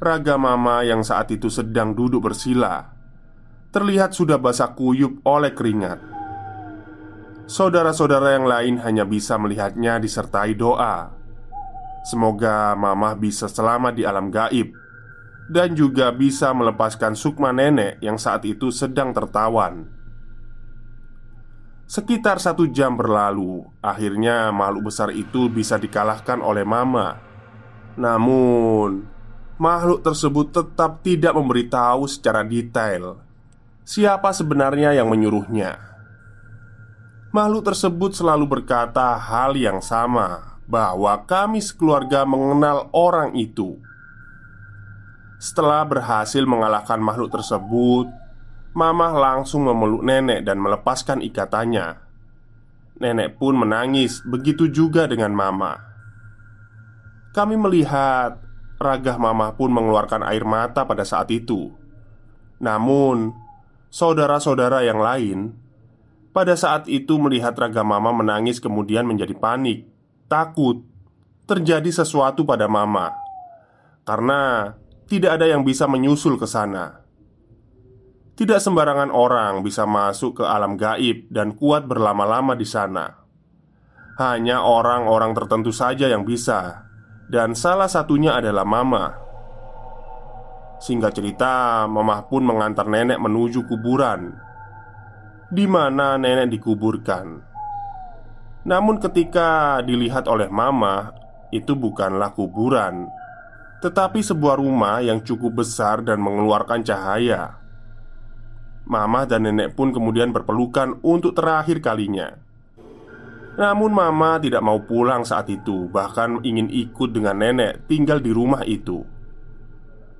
Raga 0.00 0.40
mama 0.40 0.80
yang 0.80 1.04
saat 1.04 1.28
itu 1.28 1.52
sedang 1.52 1.92
duduk 1.92 2.24
bersila 2.24 3.00
Terlihat 3.70 4.18
sudah 4.18 4.34
basah 4.34 4.74
kuyup 4.74 5.22
oleh 5.22 5.54
keringat. 5.54 6.02
Saudara-saudara 7.46 8.34
yang 8.34 8.46
lain 8.50 8.74
hanya 8.82 9.06
bisa 9.06 9.38
melihatnya 9.38 10.02
disertai 10.02 10.58
doa. 10.58 11.14
Semoga 12.02 12.74
mamah 12.74 13.14
bisa 13.14 13.46
selamat 13.46 13.94
di 13.94 14.02
alam 14.02 14.26
gaib 14.26 14.74
dan 15.50 15.74
juga 15.74 16.14
bisa 16.14 16.54
melepaskan 16.54 17.18
Sukma 17.18 17.50
nenek 17.50 17.98
yang 17.98 18.14
saat 18.14 18.46
itu 18.46 18.70
sedang 18.70 19.10
tertawan. 19.10 19.90
Sekitar 21.90 22.38
satu 22.38 22.70
jam 22.70 22.94
berlalu, 22.94 23.66
akhirnya 23.82 24.54
makhluk 24.54 24.94
besar 24.94 25.10
itu 25.10 25.50
bisa 25.50 25.74
dikalahkan 25.74 26.38
oleh 26.38 26.62
Mama. 26.62 27.18
Namun, 27.98 29.10
makhluk 29.58 30.06
tersebut 30.06 30.54
tetap 30.54 31.02
tidak 31.02 31.34
memberitahu 31.34 32.06
secara 32.06 32.46
detail 32.46 33.18
siapa 33.90 34.30
sebenarnya 34.30 34.94
yang 34.94 35.10
menyuruhnya. 35.10 35.82
Makhluk 37.34 37.74
tersebut 37.74 38.14
selalu 38.14 38.46
berkata 38.46 39.18
hal 39.18 39.58
yang 39.58 39.82
sama, 39.82 40.58
bahwa 40.70 41.18
kami 41.26 41.58
sekeluarga 41.58 42.22
mengenal 42.22 42.86
orang 42.94 43.34
itu. 43.34 43.82
Setelah 45.40 45.88
berhasil 45.88 46.44
mengalahkan 46.44 47.00
makhluk 47.00 47.32
tersebut, 47.32 48.12
Mamah 48.70 49.16
langsung 49.16 49.66
memeluk 49.66 50.04
nenek 50.06 50.46
dan 50.46 50.60
melepaskan 50.62 51.24
ikatannya. 51.24 51.98
Nenek 53.00 53.40
pun 53.40 53.58
menangis, 53.58 54.22
begitu 54.22 54.70
juga 54.70 55.10
dengan 55.10 55.34
Mama. 55.34 55.74
Kami 57.34 57.56
melihat 57.56 58.38
ragah 58.78 59.16
Mama 59.16 59.56
pun 59.56 59.72
mengeluarkan 59.74 60.22
air 60.28 60.46
mata 60.46 60.86
pada 60.86 61.02
saat 61.02 61.32
itu. 61.34 61.72
Namun, 62.60 63.32
saudara-saudara 63.90 64.86
yang 64.86 65.00
lain 65.02 65.56
pada 66.30 66.54
saat 66.54 66.86
itu 66.86 67.18
melihat 67.18 67.58
ragah 67.58 67.82
Mama 67.82 68.12
menangis 68.14 68.62
kemudian 68.62 69.02
menjadi 69.02 69.34
panik, 69.34 69.88
takut 70.30 70.84
terjadi 71.48 71.90
sesuatu 71.90 72.46
pada 72.46 72.70
Mama 72.70 73.10
karena 74.10 74.74
tidak 75.10 75.42
ada 75.42 75.50
yang 75.50 75.66
bisa 75.66 75.90
menyusul 75.90 76.38
ke 76.38 76.46
sana. 76.46 77.02
Tidak 78.38 78.62
sembarangan 78.62 79.10
orang 79.10 79.58
bisa 79.66 79.82
masuk 79.82 80.38
ke 80.40 80.44
alam 80.46 80.78
gaib 80.78 81.26
dan 81.34 81.58
kuat 81.58 81.90
berlama-lama 81.90 82.54
di 82.54 82.62
sana. 82.62 83.10
Hanya 84.22 84.62
orang-orang 84.62 85.34
tertentu 85.34 85.74
saja 85.74 86.06
yang 86.06 86.22
bisa, 86.22 86.86
dan 87.26 87.58
salah 87.58 87.90
satunya 87.90 88.38
adalah 88.38 88.62
Mama. 88.62 89.18
Singkat 90.78 91.12
cerita, 91.12 91.84
Mama 91.90 92.24
pun 92.30 92.46
mengantar 92.46 92.86
nenek 92.86 93.18
menuju 93.18 93.66
kuburan, 93.66 94.30
di 95.50 95.66
mana 95.66 96.16
nenek 96.16 96.54
dikuburkan. 96.54 97.26
Namun, 98.62 99.02
ketika 99.02 99.82
dilihat 99.82 100.30
oleh 100.30 100.46
Mama, 100.48 101.12
itu 101.50 101.74
bukanlah 101.74 102.30
kuburan, 102.32 103.10
tetapi 103.80 104.20
sebuah 104.20 104.60
rumah 104.60 105.00
yang 105.00 105.24
cukup 105.24 105.64
besar 105.64 106.04
dan 106.04 106.20
mengeluarkan 106.20 106.84
cahaya. 106.84 107.56
Mama 108.84 109.24
dan 109.24 109.48
nenek 109.48 109.72
pun 109.72 109.88
kemudian 109.88 110.36
berpelukan 110.36 111.00
untuk 111.00 111.32
terakhir 111.32 111.80
kalinya. 111.80 112.36
Namun, 113.56 113.92
Mama 113.92 114.40
tidak 114.40 114.60
mau 114.60 114.80
pulang 114.84 115.24
saat 115.24 115.48
itu, 115.48 115.88
bahkan 115.88 116.40
ingin 116.44 116.68
ikut 116.68 117.12
dengan 117.12 117.40
nenek 117.40 117.88
tinggal 117.88 118.20
di 118.20 118.30
rumah 118.32 118.64
itu. 118.68 119.04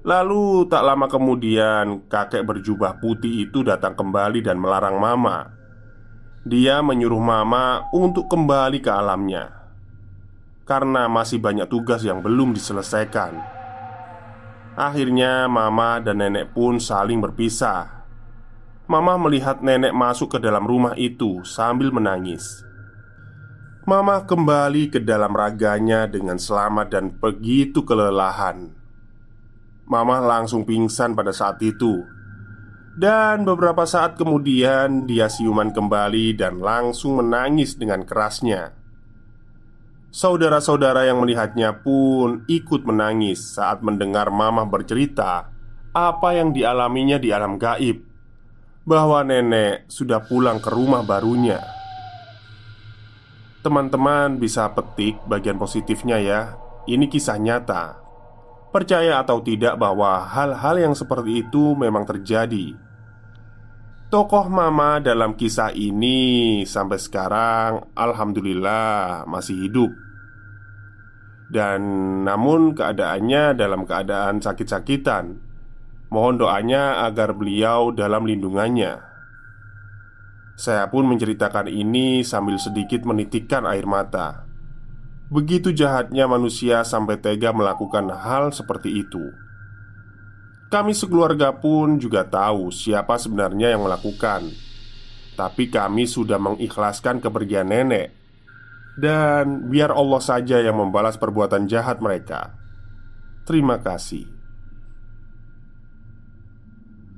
Lalu, 0.00 0.64
tak 0.72 0.80
lama 0.80 1.06
kemudian, 1.12 2.08
kakek 2.08 2.44
berjubah 2.48 2.96
putih 3.00 3.48
itu 3.48 3.60
datang 3.60 3.92
kembali 3.92 4.40
dan 4.40 4.56
melarang 4.56 4.96
Mama. 4.96 5.52
Dia 6.48 6.80
menyuruh 6.80 7.20
Mama 7.20 7.84
untuk 7.92 8.28
kembali 8.32 8.80
ke 8.80 8.88
alamnya 8.88 9.59
karena 10.70 11.10
masih 11.10 11.42
banyak 11.42 11.66
tugas 11.66 12.06
yang 12.06 12.22
belum 12.22 12.54
diselesaikan. 12.54 13.34
Akhirnya, 14.78 15.50
Mama 15.50 15.98
dan 15.98 16.22
nenek 16.22 16.54
pun 16.54 16.78
saling 16.78 17.18
berpisah. 17.18 18.06
Mama 18.86 19.18
melihat 19.18 19.66
nenek 19.66 19.90
masuk 19.90 20.38
ke 20.38 20.38
dalam 20.38 20.62
rumah 20.62 20.94
itu 20.94 21.42
sambil 21.42 21.90
menangis. 21.90 22.62
Mama 23.82 24.22
kembali 24.22 24.94
ke 24.94 25.02
dalam 25.02 25.34
raganya 25.34 26.06
dengan 26.06 26.38
selamat 26.38 26.86
dan 26.94 27.10
begitu 27.18 27.82
kelelahan. 27.82 28.70
Mama 29.90 30.22
langsung 30.22 30.62
pingsan 30.62 31.18
pada 31.18 31.34
saat 31.34 31.58
itu, 31.66 32.06
dan 32.94 33.42
beberapa 33.42 33.82
saat 33.82 34.14
kemudian 34.14 35.10
dia 35.10 35.26
siuman 35.26 35.74
kembali 35.74 36.38
dan 36.38 36.62
langsung 36.62 37.18
menangis 37.18 37.74
dengan 37.74 38.06
kerasnya. 38.06 38.79
Saudara-saudara 40.10 41.06
yang 41.06 41.22
melihatnya 41.22 41.70
pun 41.86 42.42
ikut 42.50 42.82
menangis 42.82 43.54
saat 43.54 43.78
mendengar 43.78 44.26
Mama 44.34 44.66
bercerita 44.66 45.46
apa 45.94 46.34
yang 46.34 46.50
dialaminya 46.50 47.14
di 47.14 47.30
alam 47.30 47.54
gaib, 47.54 48.02
bahwa 48.82 49.22
nenek 49.22 49.86
sudah 49.86 50.18
pulang 50.26 50.58
ke 50.58 50.66
rumah 50.66 51.06
barunya. 51.06 51.62
Teman-teman 53.62 54.34
bisa 54.34 54.66
petik 54.74 55.14
bagian 55.30 55.62
positifnya, 55.62 56.18
ya. 56.18 56.58
Ini 56.90 57.06
kisah 57.06 57.38
nyata. 57.38 58.02
Percaya 58.74 59.22
atau 59.22 59.38
tidak, 59.46 59.78
bahwa 59.78 60.26
hal-hal 60.26 60.90
yang 60.90 60.94
seperti 60.98 61.46
itu 61.46 61.78
memang 61.78 62.02
terjadi. 62.02 62.74
Tokoh 64.10 64.50
Mama 64.50 64.98
dalam 64.98 65.38
kisah 65.38 65.70
ini 65.70 66.66
sampai 66.66 66.98
sekarang 66.98 67.94
alhamdulillah 67.94 69.22
masih 69.30 69.70
hidup. 69.70 69.94
Dan 71.46 71.80
namun 72.26 72.74
keadaannya 72.74 73.54
dalam 73.54 73.86
keadaan 73.86 74.42
sakit-sakitan. 74.42 75.38
Mohon 76.10 76.42
doanya 76.42 77.06
agar 77.06 77.38
beliau 77.38 77.94
dalam 77.94 78.26
lindungannya. 78.26 78.98
Saya 80.58 80.90
pun 80.90 81.06
menceritakan 81.06 81.70
ini 81.70 82.26
sambil 82.26 82.58
sedikit 82.58 83.06
menitikkan 83.06 83.62
air 83.62 83.86
mata. 83.86 84.42
Begitu 85.30 85.70
jahatnya 85.70 86.26
manusia 86.26 86.82
sampai 86.82 87.22
tega 87.22 87.54
melakukan 87.54 88.10
hal 88.10 88.50
seperti 88.50 89.06
itu. 89.06 89.49
Kami 90.70 90.94
sekeluarga 90.94 91.50
pun 91.58 91.98
juga 91.98 92.22
tahu 92.22 92.70
siapa 92.70 93.18
sebenarnya 93.18 93.74
yang 93.74 93.82
melakukan. 93.82 94.70
Tapi 95.40 95.72
kami 95.72 96.04
sudah 96.04 96.36
mengikhlaskan 96.36 97.24
kepergian 97.24 97.72
nenek 97.72 98.12
Dan 99.00 99.72
biar 99.72 99.88
Allah 99.88 100.20
saja 100.20 100.60
yang 100.60 100.76
membalas 100.76 101.16
perbuatan 101.16 101.64
jahat 101.64 102.04
mereka 102.04 102.52
Terima 103.48 103.80
kasih 103.80 104.28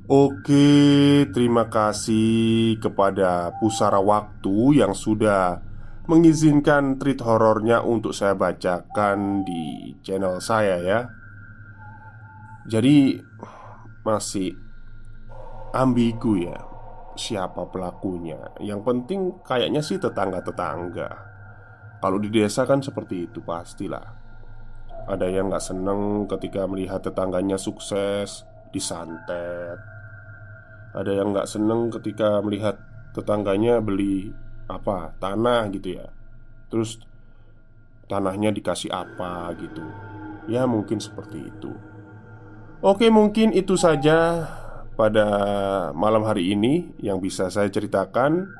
Oke, 0.06 1.24
terima 1.34 1.66
kasih 1.66 2.76
kepada 2.78 3.58
Pusara 3.58 3.98
Waktu 3.98 4.82
yang 4.82 4.92
sudah 4.92 5.62
mengizinkan 6.04 7.00
treat 7.00 7.22
horornya 7.22 7.80
untuk 7.80 8.12
saya 8.12 8.34
bacakan 8.34 9.46
di 9.46 9.94
channel 10.02 10.42
saya 10.42 10.82
ya. 10.82 11.21
Jadi 12.62 13.18
masih 14.06 14.54
ambigu 15.74 16.46
ya 16.46 16.58
siapa 17.18 17.66
pelakunya. 17.68 18.38
Yang 18.62 18.80
penting 18.86 19.20
kayaknya 19.42 19.82
sih 19.84 19.98
tetangga-tetangga. 19.98 21.10
Kalau 22.02 22.18
di 22.18 22.30
desa 22.30 22.66
kan 22.66 22.82
seperti 22.82 23.30
itu 23.30 23.42
pastilah. 23.42 24.22
Ada 25.06 25.26
yang 25.26 25.50
nggak 25.50 25.62
seneng 25.62 26.30
ketika 26.30 26.66
melihat 26.70 27.02
tetangganya 27.02 27.58
sukses 27.58 28.46
disantet. 28.70 29.78
Ada 30.94 31.10
yang 31.10 31.34
nggak 31.34 31.50
seneng 31.50 31.90
ketika 31.90 32.38
melihat 32.42 32.78
tetangganya 33.10 33.82
beli 33.82 34.30
apa 34.70 35.14
tanah 35.18 35.68
gitu 35.74 35.98
ya. 35.98 36.06
Terus 36.70 37.02
tanahnya 38.06 38.54
dikasih 38.54 38.94
apa 38.94 39.50
gitu. 39.58 39.84
Ya 40.46 40.66
mungkin 40.66 40.98
seperti 41.02 41.50
itu. 41.50 41.91
Oke, 42.82 43.14
mungkin 43.14 43.54
itu 43.54 43.78
saja 43.78 44.42
pada 44.98 45.26
malam 45.94 46.26
hari 46.26 46.50
ini 46.50 46.90
yang 46.98 47.22
bisa 47.22 47.46
saya 47.46 47.70
ceritakan. 47.70 48.50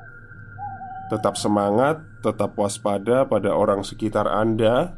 Tetap 1.11 1.35
semangat, 1.35 1.99
tetap 2.23 2.55
waspada 2.55 3.27
pada 3.27 3.51
orang 3.51 3.83
sekitar 3.83 4.23
Anda. 4.31 4.95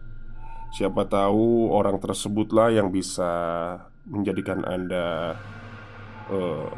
Siapa 0.77 1.09
tahu 1.09 1.73
orang 1.73 1.97
tersebutlah 1.97 2.69
yang 2.69 2.93
bisa 2.93 3.33
menjadikan 4.05 4.61
Anda 4.61 5.33
uh, 6.29 6.69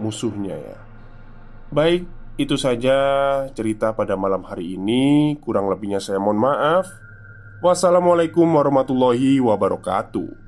musuhnya 0.00 0.56
ya. 0.56 0.80
Baik, 1.68 2.08
itu 2.40 2.56
saja 2.56 2.96
cerita 3.52 3.92
pada 3.92 4.16
malam 4.16 4.48
hari 4.48 4.80
ini. 4.80 5.36
Kurang 5.44 5.68
lebihnya 5.68 6.00
saya 6.00 6.16
mohon 6.16 6.40
maaf. 6.40 6.88
Wassalamualaikum 7.60 8.48
warahmatullahi 8.48 9.44
wabarakatuh. 9.44 10.45